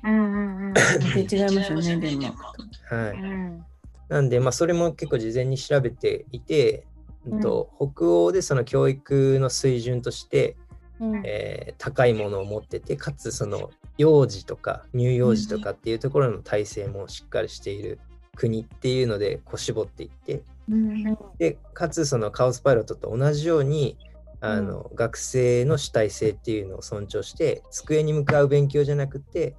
[0.05, 0.75] うんうんうん
[1.19, 2.95] 違いますよね、デンマークと。
[2.95, 3.19] はい。
[3.19, 3.65] うん
[4.09, 6.85] なんで、まあ、それも結構事前に調べていて、
[7.27, 10.57] うんと北欧でその教育の水準として、
[11.01, 17.99] うんえー高いものを持っててかつその幼児とか乳幼児とかっていうところの体制もしっかりしている
[18.35, 20.43] 国っていうのでこう絞っていって
[21.39, 23.97] でかつそのカオスパイロットと同じように
[24.53, 29.57] あの、学生の主体性っていうのを尊重して机に向かう勉強じゃなくて、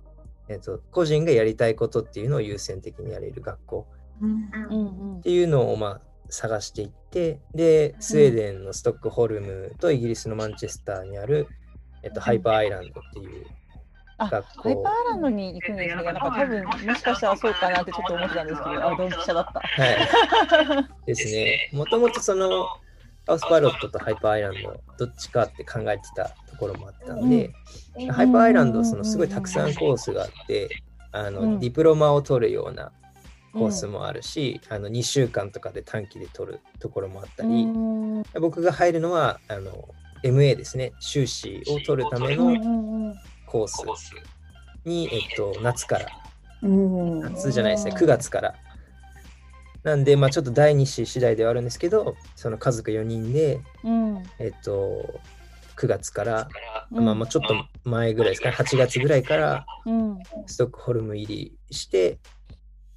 [0.49, 3.87] えっと個人がやりたいことっていうのを優先的にやれる学校
[4.21, 11.47] うんうんっていうのをまあ探していってでスウェーデンのストックホルムとイギリスのマンチェスターにある、
[12.03, 13.45] えっと、ハイパーアイランドっていう
[14.17, 14.61] あ学校。
[14.63, 16.03] ハイパーアイランドに行くんですね。
[16.03, 19.59] なんか多分もしかしたらそうかなってちょっと思ってたんですけど、あ、ドンピシャだった。
[19.59, 21.69] はい、ですね。
[21.71, 22.67] もともとその
[23.27, 27.51] カオスパイロットとハイパーアイランドどっちかって考えてたところもあったんで、
[28.11, 31.59] ハイパーアイランドそのすごいたくさんコースがあってあの、うん。
[31.59, 32.91] ディプロマを取るような
[33.53, 38.23] コースもあるし、あの2週間とかで短期で取るところもあったり、うん。
[38.39, 39.89] 僕が入るのはあの
[40.23, 40.93] MA ですね。
[40.99, 43.15] 修士を取るためうんうのんうん。
[43.45, 43.83] コース
[44.85, 46.07] に、えっと、夏から
[46.61, 47.19] うん。
[47.19, 48.55] 夏じゃないですね、9月から。
[49.87, 54.23] なんで、まあちょっと第2子次第ではあるんですけど、その家族4人で、うん。
[54.37, 55.21] えっと、
[55.77, 56.49] 9月から、
[56.91, 57.05] うん。
[57.05, 57.55] まあまあちょっと
[57.89, 60.19] 前ぐらいですかね、8月ぐらいからうん。
[60.45, 62.19] ストックホルム入りして、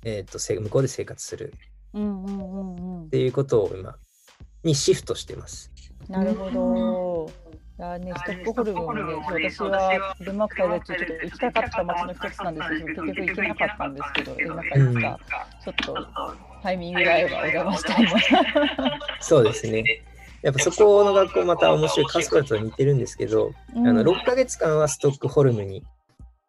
[0.05, 1.55] えっと、せ向こうで生活する。
[1.95, 3.05] うんうんうんうん。
[3.05, 3.95] っていうことを今、
[4.65, 5.71] にシフトしてます。
[6.09, 7.31] なるほど。
[7.81, 9.03] いやね、ストックホルムもね、
[9.49, 15.21] 私はデンマーク滞在中、ちょっと行きたかった街の一つなんですけど、結局行けなかったんですけど、なんかいつか
[15.65, 16.07] ちょっと
[16.63, 19.01] タイミングが合えばお邪魔したいな。
[19.21, 19.83] そうですね。
[20.43, 25.83] やっぱそこの学校また面白いカスパルと似てるんですけど、あの6ヶ月間はストックホルムに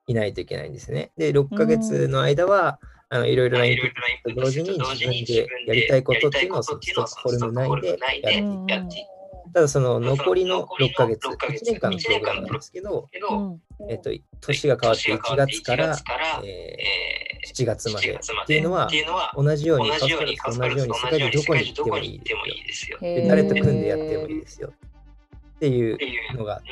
[0.07, 1.11] いないといけないんですね。
[1.15, 2.77] で、6ヶ月の間は、
[3.07, 7.97] あのいろいろなインプットと同時に自分でやりたいことっていうのをそのストックホルム内でやっ
[8.33, 9.20] ていうんく。
[9.53, 13.89] ただその残りの6ヶ月、1年間のプログラムなんですけど、うん。
[13.89, 15.97] えっと、年が変わって1月から、
[16.43, 22.97] ええー7月ーまで7月まっていうのは同じように、同じようにカスパルと同じように世界でどこに行ってもいいですよ。
[23.01, 23.15] よ。
[23.15, 24.71] で誰と組んでやってもいいですよ。
[25.55, 26.69] っていうのがあって、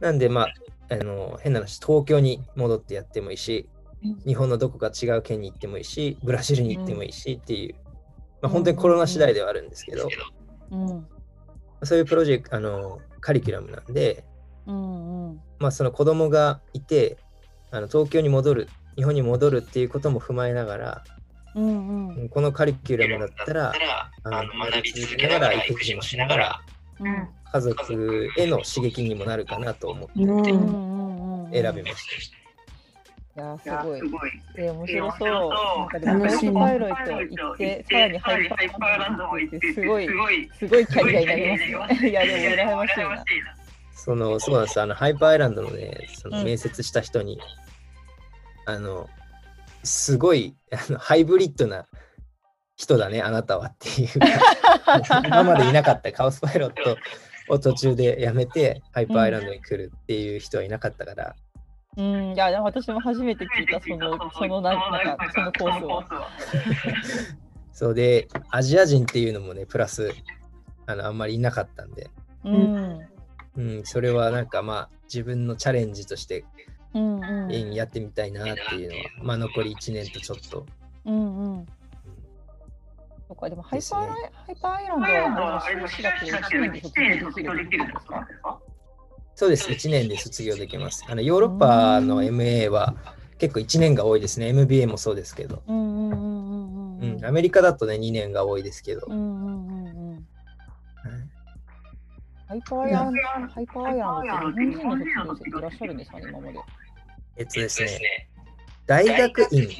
[0.00, 0.54] なんでまあ、
[0.90, 3.68] あの変な話、東京に戻ってやってもいいし、
[4.24, 7.74] 日本のどこか違う県に行ってもいいし、ブラジルに行ってもいいしっていう、
[8.40, 10.08] まあ、本当にコロナ次第ではあるんですけど、
[10.70, 11.06] うん
[11.82, 14.24] そういうプロジェクト、あのカリキュラムなんで、
[14.66, 15.40] うんうん。
[15.58, 17.18] まあ、その子供がいて
[17.70, 21.04] あの東京に戻る日本に戻るっていうことも踏まえながら
[21.54, 22.28] うんうん。
[22.28, 23.72] このカリキュラムだったら
[24.24, 26.60] あの学び続けながら育児もしながら
[27.00, 27.28] うん。
[27.52, 32.35] 家族への刺激にもなるかなと思って選びましいや
[33.36, 34.06] いやすごいす。
[34.06, 34.30] ごい。
[34.56, 35.50] えー、面白そう。
[35.50, 40.06] なんかでも、楽しパイロット行って、さらにハイパーランドも行って、すごい、
[40.58, 42.10] すごいキャリアになりますね。
[42.10, 43.56] いや、でも羨ましいな。
[44.06, 47.40] そのそうなんですあのハイパーアイランドのねそのうん面接した人に、
[48.64, 49.08] あの
[49.82, 51.86] すごいあのハイブリッドな
[52.76, 56.96] 人だねあなたはっていうか 今までいなかったカオスパイロット
[57.48, 61.34] を途中で辞めてハイパーアイランドに来るっていう人はいなかったから、
[61.96, 66.04] うん、いや、でも私も初めて聞いた、その、そのな、なんか、そのコースを。
[67.72, 70.12] そうで、アジア人っていうのもね、プラス、
[70.86, 72.10] あのあんまりいなかったんで、
[72.44, 73.00] うん。
[73.56, 76.44] うん、それはなんかまあ、自分のチャレンジとして
[76.94, 77.52] うんうん。
[77.52, 80.66] えーやってみたいなっていうのは、まあ、残り1年とちょっと。
[81.06, 81.66] うんうん。
[83.28, 84.14] そっか、でもハイパーハ
[84.52, 86.80] イパーアイランドはあれは修士だと1年で
[87.24, 88.26] 卒業できるんですか？
[89.36, 91.04] そうです、1年で卒業できます。
[91.06, 92.96] あのヨーロッパの MA は
[93.38, 94.48] 結構1年が多いですね。
[94.48, 95.62] MBA もそうですけど。
[95.68, 99.06] うんアメリカだとね、2年が多いですけど。
[102.48, 103.20] ハイパーアイランド、
[103.52, 106.58] ハイパーアイランドって日本人の卒業生っていらっしゃるんですかね、今まで。
[107.36, 108.28] えっとですね、
[108.86, 109.74] 大学院な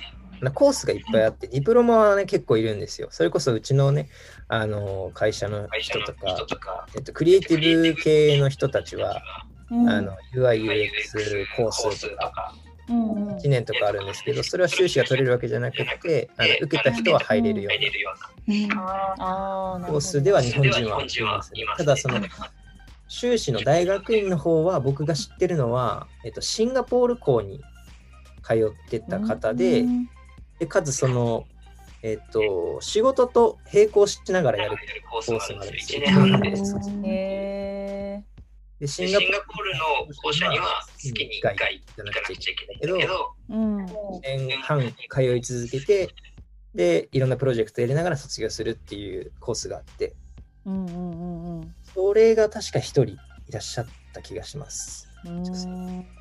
[0.55, 3.09] コースがいっぱいあって、 diploma はね、結構いるんですよ。
[3.11, 4.09] それこそうちのね、
[4.49, 6.13] あの会社の人と
[6.57, 9.23] か、えっと、クリエイティブ系の人たちは、
[9.71, 9.89] うん。
[9.89, 12.55] あの UI、UX コースとか、
[12.89, 13.37] うんうん。
[13.37, 17.79] 1年とかあるんですけど、それは修士が取れるわけじゃなくて、あの受けた人は入れるよう
[18.75, 19.93] なああ、なるほど。
[19.95, 21.65] コースでは日本人はいますね。
[21.77, 22.21] ただ、その
[23.09, 27.61] 修士の大学院の方は僕が知ってるのは、えっと、シンガポール校に
[28.43, 30.09] 通ってた方で、うん
[30.59, 31.47] でかつその、
[32.03, 34.77] えっと、仕事と並行しながらやる
[35.11, 36.01] コースがあるんですよ。
[38.79, 39.81] でシシンガンガポポールの
[40.23, 43.87] 校舎には月に1回行かなくちゃいけないけど、うん。
[43.87, 43.91] 1
[44.23, 46.11] 年半通い続けて、
[46.75, 50.15] で、いろんなプロジェクトやりながら卒業するっていうコースがあって、
[50.67, 51.75] うんうんうんうん。
[51.83, 53.19] それが確か1人い
[53.51, 55.09] らっしゃった気がします。
[55.25, 56.16] うーん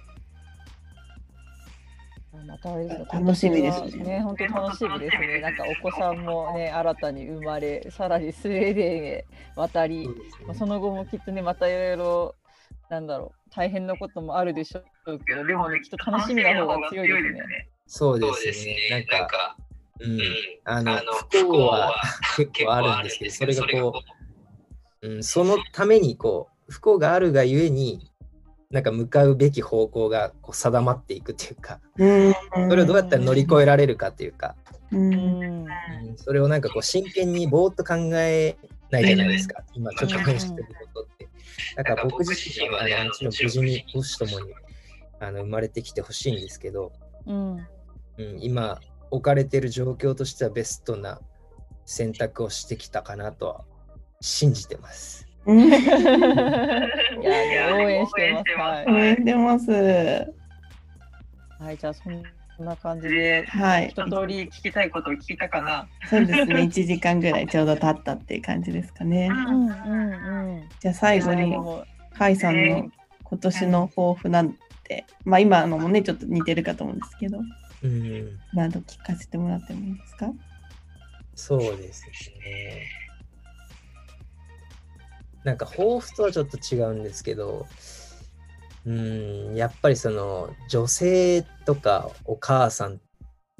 [2.43, 5.39] またあれですね楽しみですねね、本当楽しみですね。
[5.39, 9.25] なんかお子さんもね、新たに生まれ、さらにスウェーデンへ
[9.55, 10.07] 渡り、
[10.45, 12.35] まあ、その後もきっとね、またいろいろ、
[12.89, 17.69] なんだろう、大変なこともあるでしょうけど、でもね、きっと楽しみな方が強いですね。
[17.87, 18.89] そうですすねね。。
[18.89, 19.57] なんか、か、
[19.99, 20.19] うん
[20.65, 20.97] あの、
[21.29, 21.95] 不幸は
[22.37, 24.01] 結構あるんですけど、それがこ
[25.01, 28.11] う、うん、そのためにこう不幸があるがゆえに
[28.75, 32.33] なんか向かうべき方向がこう定まっていくっていうかうん。
[32.69, 34.57] それをどうやったら乗り越えられるかっていうか、
[34.91, 35.65] うん。
[36.17, 38.57] それをなんかこう真剣にぼーっと考え
[38.91, 39.63] ないじゃないですか。
[39.73, 41.29] 今直面してることって。
[41.77, 44.53] だから僕自身はあのもちろん無事に母子ともに
[45.21, 46.91] あの生まれてきてほしいんですけど、
[47.25, 47.55] うん。
[47.55, 47.67] うん、
[48.41, 51.21] 今置かれてる状況としてはベストな
[51.85, 53.63] 選択をしてきたかなとは
[54.19, 55.24] 信じてます。
[55.45, 55.71] うん い
[57.23, 58.51] や、応援してます。
[58.57, 58.85] はい。
[58.87, 59.71] 応援してます。
[59.71, 60.25] は
[61.71, 62.23] い、じゃあそん
[62.65, 63.89] な感じで、はい。
[63.89, 65.87] 一通り聞きたいことを聞いたかな。
[66.09, 66.55] そうですね。
[66.65, 69.27] 1時間ぐらいちょうど経ったっていう感じですかね。
[69.27, 70.69] うんうんうん。
[70.79, 71.85] じゃあ最後に、も
[72.17, 72.91] カイさんの
[73.23, 77.39] 今年の抱負なんて、まあ今のもね、ちょっと似てるかと思うんですけど、
[77.83, 80.31] うん何度聞かせてもらってもいいですか？
[81.35, 82.03] そうです
[82.39, 82.87] ね。
[85.45, 87.67] なんか抱負とはちょっと違うんですけど、
[88.85, 92.99] うん、やっぱりその女性とかお母さん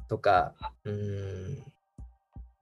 [0.10, 1.64] とか、うん、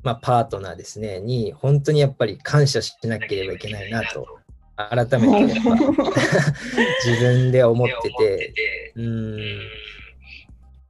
[0.03, 4.27] まあパートナーですね、に本当にやっぱり感謝しなければいけないなと、
[4.75, 5.53] 改めて
[7.05, 8.53] 自分で思ってて、
[8.95, 9.37] うん、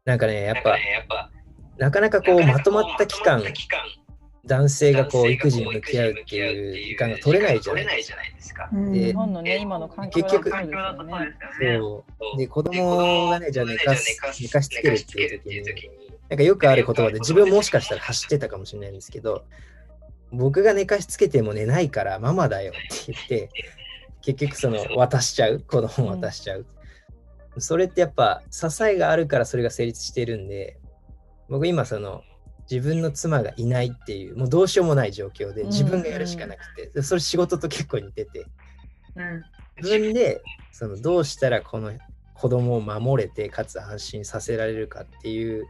[0.06, 0.76] なんかね、やっぱ
[1.78, 3.44] なかなかこうまとまった期間、
[4.46, 8.70] 男性がこう育児に向き合うっていう時間が取れないじゃないですか。
[8.72, 11.78] 日本のね、今の環境結局だとそうですよね。
[11.80, 12.38] そう。
[12.38, 19.46] で子供がね、じゃあ寝かす寝かしつけるっていう時に、なんかよくある言葉で自分もしかしたら走ってたかもしれないんですけど、
[20.32, 23.50] 僕が寝かしつけても寝ないからママだよって言って、
[24.22, 26.66] 結局その渡しちゃう、子供を渡しちゃう。
[27.60, 30.78] それってやっぱ支えがあるからそれが成立してるんで、
[31.48, 32.24] 僕今その
[32.70, 38.45] 自分の妻がいないっていう、もうどうしようもない状況で自分がやるしかなくて、それ仕事と結構似てて、
[39.16, 39.43] うん。
[39.82, 40.41] 自分で
[40.72, 41.91] そのどうしたらこの
[42.34, 45.66] 子供を守れてかつ安心させられるかっていう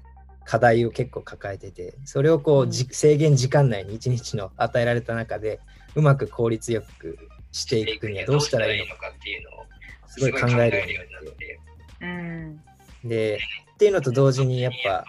[0.45, 5.59] 課題を結構抱えててそれをこう、じ制限時間内に一日の与えられた中で
[5.95, 7.17] うまく効率よく
[7.51, 9.65] していくにはどうしたらいいのかかっていうのを
[10.07, 11.31] すごい考えるようになって。
[11.31, 11.59] て。
[12.01, 12.61] うん。
[13.03, 13.39] で
[13.73, 15.05] っていうのと同時にやっぱ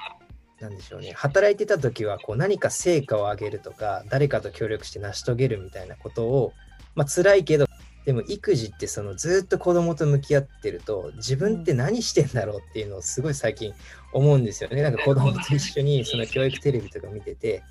[0.64, 1.12] なんでしょうね。
[1.12, 6.52] 働いてた時はこう何か成果を上げるとか誰かと協力して成し遂げるみたいなことを
[6.94, 7.66] まあ辛いけど
[8.06, 13.74] でも育児ってそのずっと子供と向き合ってると自分って何してんだろうっていうのをすごい最近
[14.12, 14.80] 思うんですよね。
[14.80, 17.62] なんか子供と一緒にその教育テレビとか見てて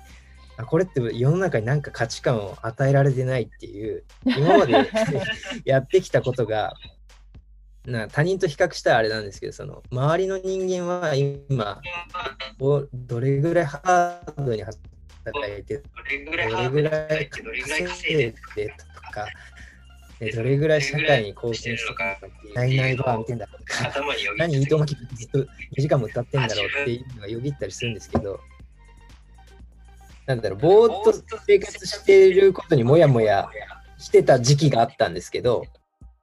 [0.56, 4.88] あこれって世の中になんか価値観を与えられてないっていう今まで
[5.64, 6.74] やってきたことが
[7.86, 11.80] な他人と比較したらあれなんですけどその周りの人間は今
[12.60, 19.26] おどれぐらいハードに働いてどれぐらいどれぐらい稼稼いいででとか。
[20.20, 23.92] でどれぐらい社会に貢献してるのかってないないバー見てんだろうとか
[24.38, 25.46] 何糸巻きずっと2
[25.76, 28.38] 時間も歌ってんだろうっていうのがよぎったりするんですけど
[30.26, 31.12] なんだろうぼーっと
[31.46, 33.48] 生活してることにもやもや
[33.98, 35.64] してた時期があったんですけど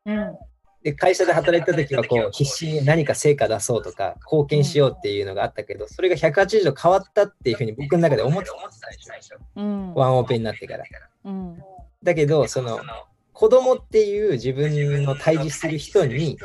[0.05, 0.38] うん
[0.84, 9.93] で会社で働いた時はこう必死に何か成果出そうとか貢献しようっていうのがあったけどそれが180度変わったっていうふうに僕の中で思ってたんです最初うん。
[9.93, 10.86] ワンオペになってから。
[11.25, 11.57] うん。
[12.03, 12.79] だけどその
[13.34, 16.38] 子供っていう自分の対峙する人に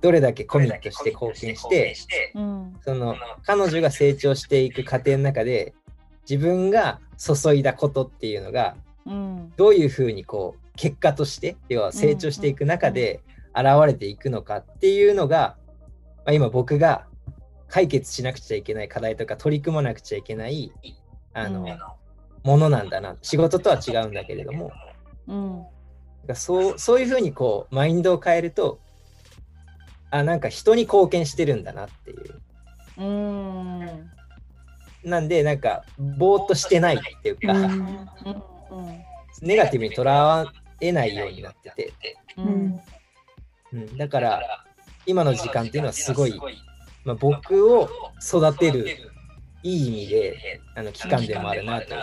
[0.00, 2.76] どれだけコミットして貢献してうん。
[2.84, 3.14] その
[3.44, 5.72] 彼女が成長していく過程の中で
[6.28, 8.74] 自分が注いだことっていうのが
[9.06, 9.52] うん。
[9.56, 13.20] どういうふうにこう結果として要は成長していく中で
[13.60, 15.56] 現れていくのかっていうのが、
[16.18, 17.06] まあ、今僕が
[17.68, 20.72] 解決しなくちゃいけない課題とか取り組まなくちゃいけない
[21.34, 21.78] あの、うん。
[22.42, 23.16] ものなんだな。
[23.22, 24.72] 仕事とは違うんだけれども。
[25.26, 25.64] うん。
[26.26, 28.80] だそうそういうふうにこうマインドを変えると
[30.10, 32.40] あなんか人に貢献してるんだなっていう。
[32.98, 34.10] うん。
[35.04, 38.08] なんでなんかぼーっとしてないっていうか、うん。
[39.42, 41.92] ネガティブにとらわえないようになってて、
[42.36, 42.80] うん
[43.72, 44.64] うん、だから
[45.06, 46.38] 今の時間っていうのはすごい、
[47.04, 47.88] まあ、僕を
[48.22, 48.86] 育てる
[49.62, 51.94] いい意味であの期間でもあるなと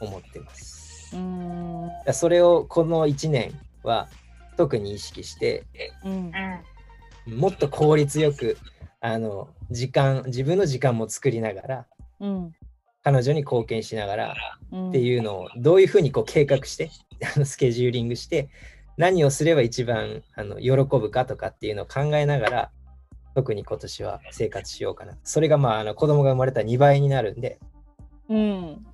[0.00, 1.14] 思ってます。
[1.14, 1.90] うん。
[2.12, 4.08] それをこの1年は
[4.56, 5.64] 特に意識して
[6.04, 6.32] うん。
[7.26, 8.56] もっと効率よく
[9.00, 11.86] あの時間自分の時間も作りながら
[12.20, 12.54] うん。
[13.04, 14.36] 彼女に貢献しながら
[14.72, 14.88] うん。
[14.88, 16.90] っていうのをどういうふうにこう計画して
[17.36, 18.48] あのスケジューリングして
[18.96, 22.70] 何をすれば一番あの喜ぶかとかっていうのを考えながら
[23.34, 25.16] 特に今年は生活しようかな。
[25.24, 27.58] それがまああの子供が生まれたら2倍になるんで
[28.28, 28.86] うん。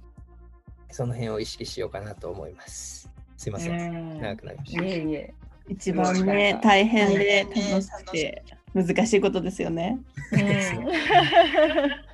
[0.90, 3.11] その辺を意識しようかなと思います。
[3.36, 4.20] すいません、うん。
[4.20, 5.34] 長くなりましいたえいえ。
[5.68, 8.42] 一番ね、大変で楽しくて
[8.74, 9.99] 難しいことですよね。
[10.32, 12.07] うん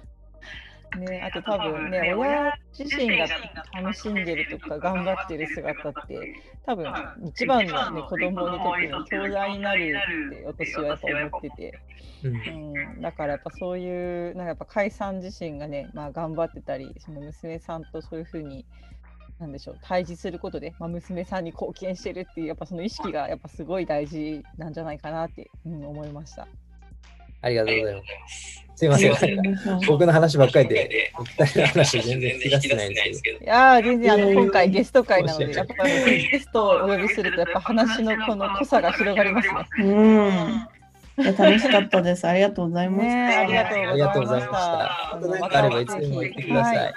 [0.99, 3.26] ね、あと多分ね、親自身が
[3.74, 6.34] 楽しんでるとか頑張ってる姿って、
[6.66, 6.92] 多分
[7.26, 11.80] 一番の、ね、子供にとっての教材になるって私はやっぱ思ってて、
[12.24, 12.36] うん。
[12.36, 18.64] うん、だからやっぱそういう、なんかやっぱ解散自身がね、まあ、頑張ってたり、その娘さんとそういうふうに、
[19.38, 26.47] なんでしょう、対峙することで、まあ、娘さんに貢献してるっていう、やっぱその意識がやっぱすごい大事なんじゃないかなって、うん、思いました。
[27.45, 28.64] ありがとうございます。
[28.76, 29.38] すいません。
[29.86, 33.22] 僕の話ばっかりでお二人の話全然引き出せないんです。
[33.22, 39.68] けどいやー全然あの今回ゲスト会なので、やっぱりゲストをお呼びすると、やっぱ話のこの濃さが広がりますね。
[39.78, 41.24] うん。
[41.24, 42.26] いや楽しかったです。
[42.26, 43.14] ありがとうございました。
[43.14, 46.76] ねありがとうありがとうございましたあのまた何かあればいつでも言ってください。
[46.76, 46.92] はい。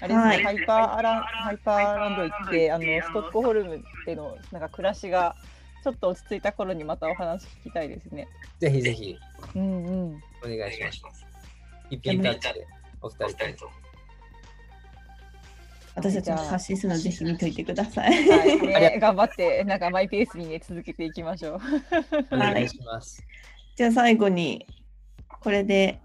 [0.00, 5.36] あれですね、はいハイパーアランハイパーランド行って、あのストックホルムでのなんか暮らしが
[5.84, 8.26] ちょっと落ち着いた頃にまたお話聞きたいですね。
[8.58, 9.18] ぜひぜひ。
[9.54, 10.22] うんうん。
[10.42, 11.26] お願いします。
[11.90, 12.66] 一品タッチで
[13.02, 13.66] お二人と。
[13.66, 13.72] も
[15.94, 18.28] 私たちも発信するのでぜひ見といてください。
[18.30, 21.60] はい、ね、頑張ってなんかマイペースにね続けていきましょう。
[22.32, 23.22] お願いします。
[23.76, 24.66] じゃあ最後に
[25.28, 26.00] これで、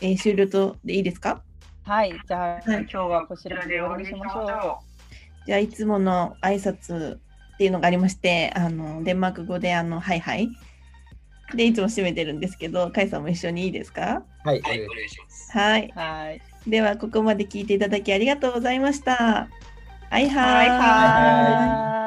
[0.00, 1.42] えー終了とでいいですか？
[1.82, 2.82] はい、じゃあ、はい。
[2.82, 4.46] 今日はこちらで終わりにしましょう。
[5.44, 7.18] じゃあいつもの挨拶
[7.54, 10.50] っていうのがありまして、あのデンマーク語であのはいはい。
[11.54, 14.22] でいつも締めてるんですけど、カイさんも一緒にいいですか？
[14.44, 15.52] はい、おはい、願いしお願いします。
[15.52, 15.92] はい。
[15.94, 16.42] はい。
[16.66, 19.48] ではここまで聞いていただきありがとうございました。
[20.10, 20.68] はいはい。
[20.68, 22.01] はいはい。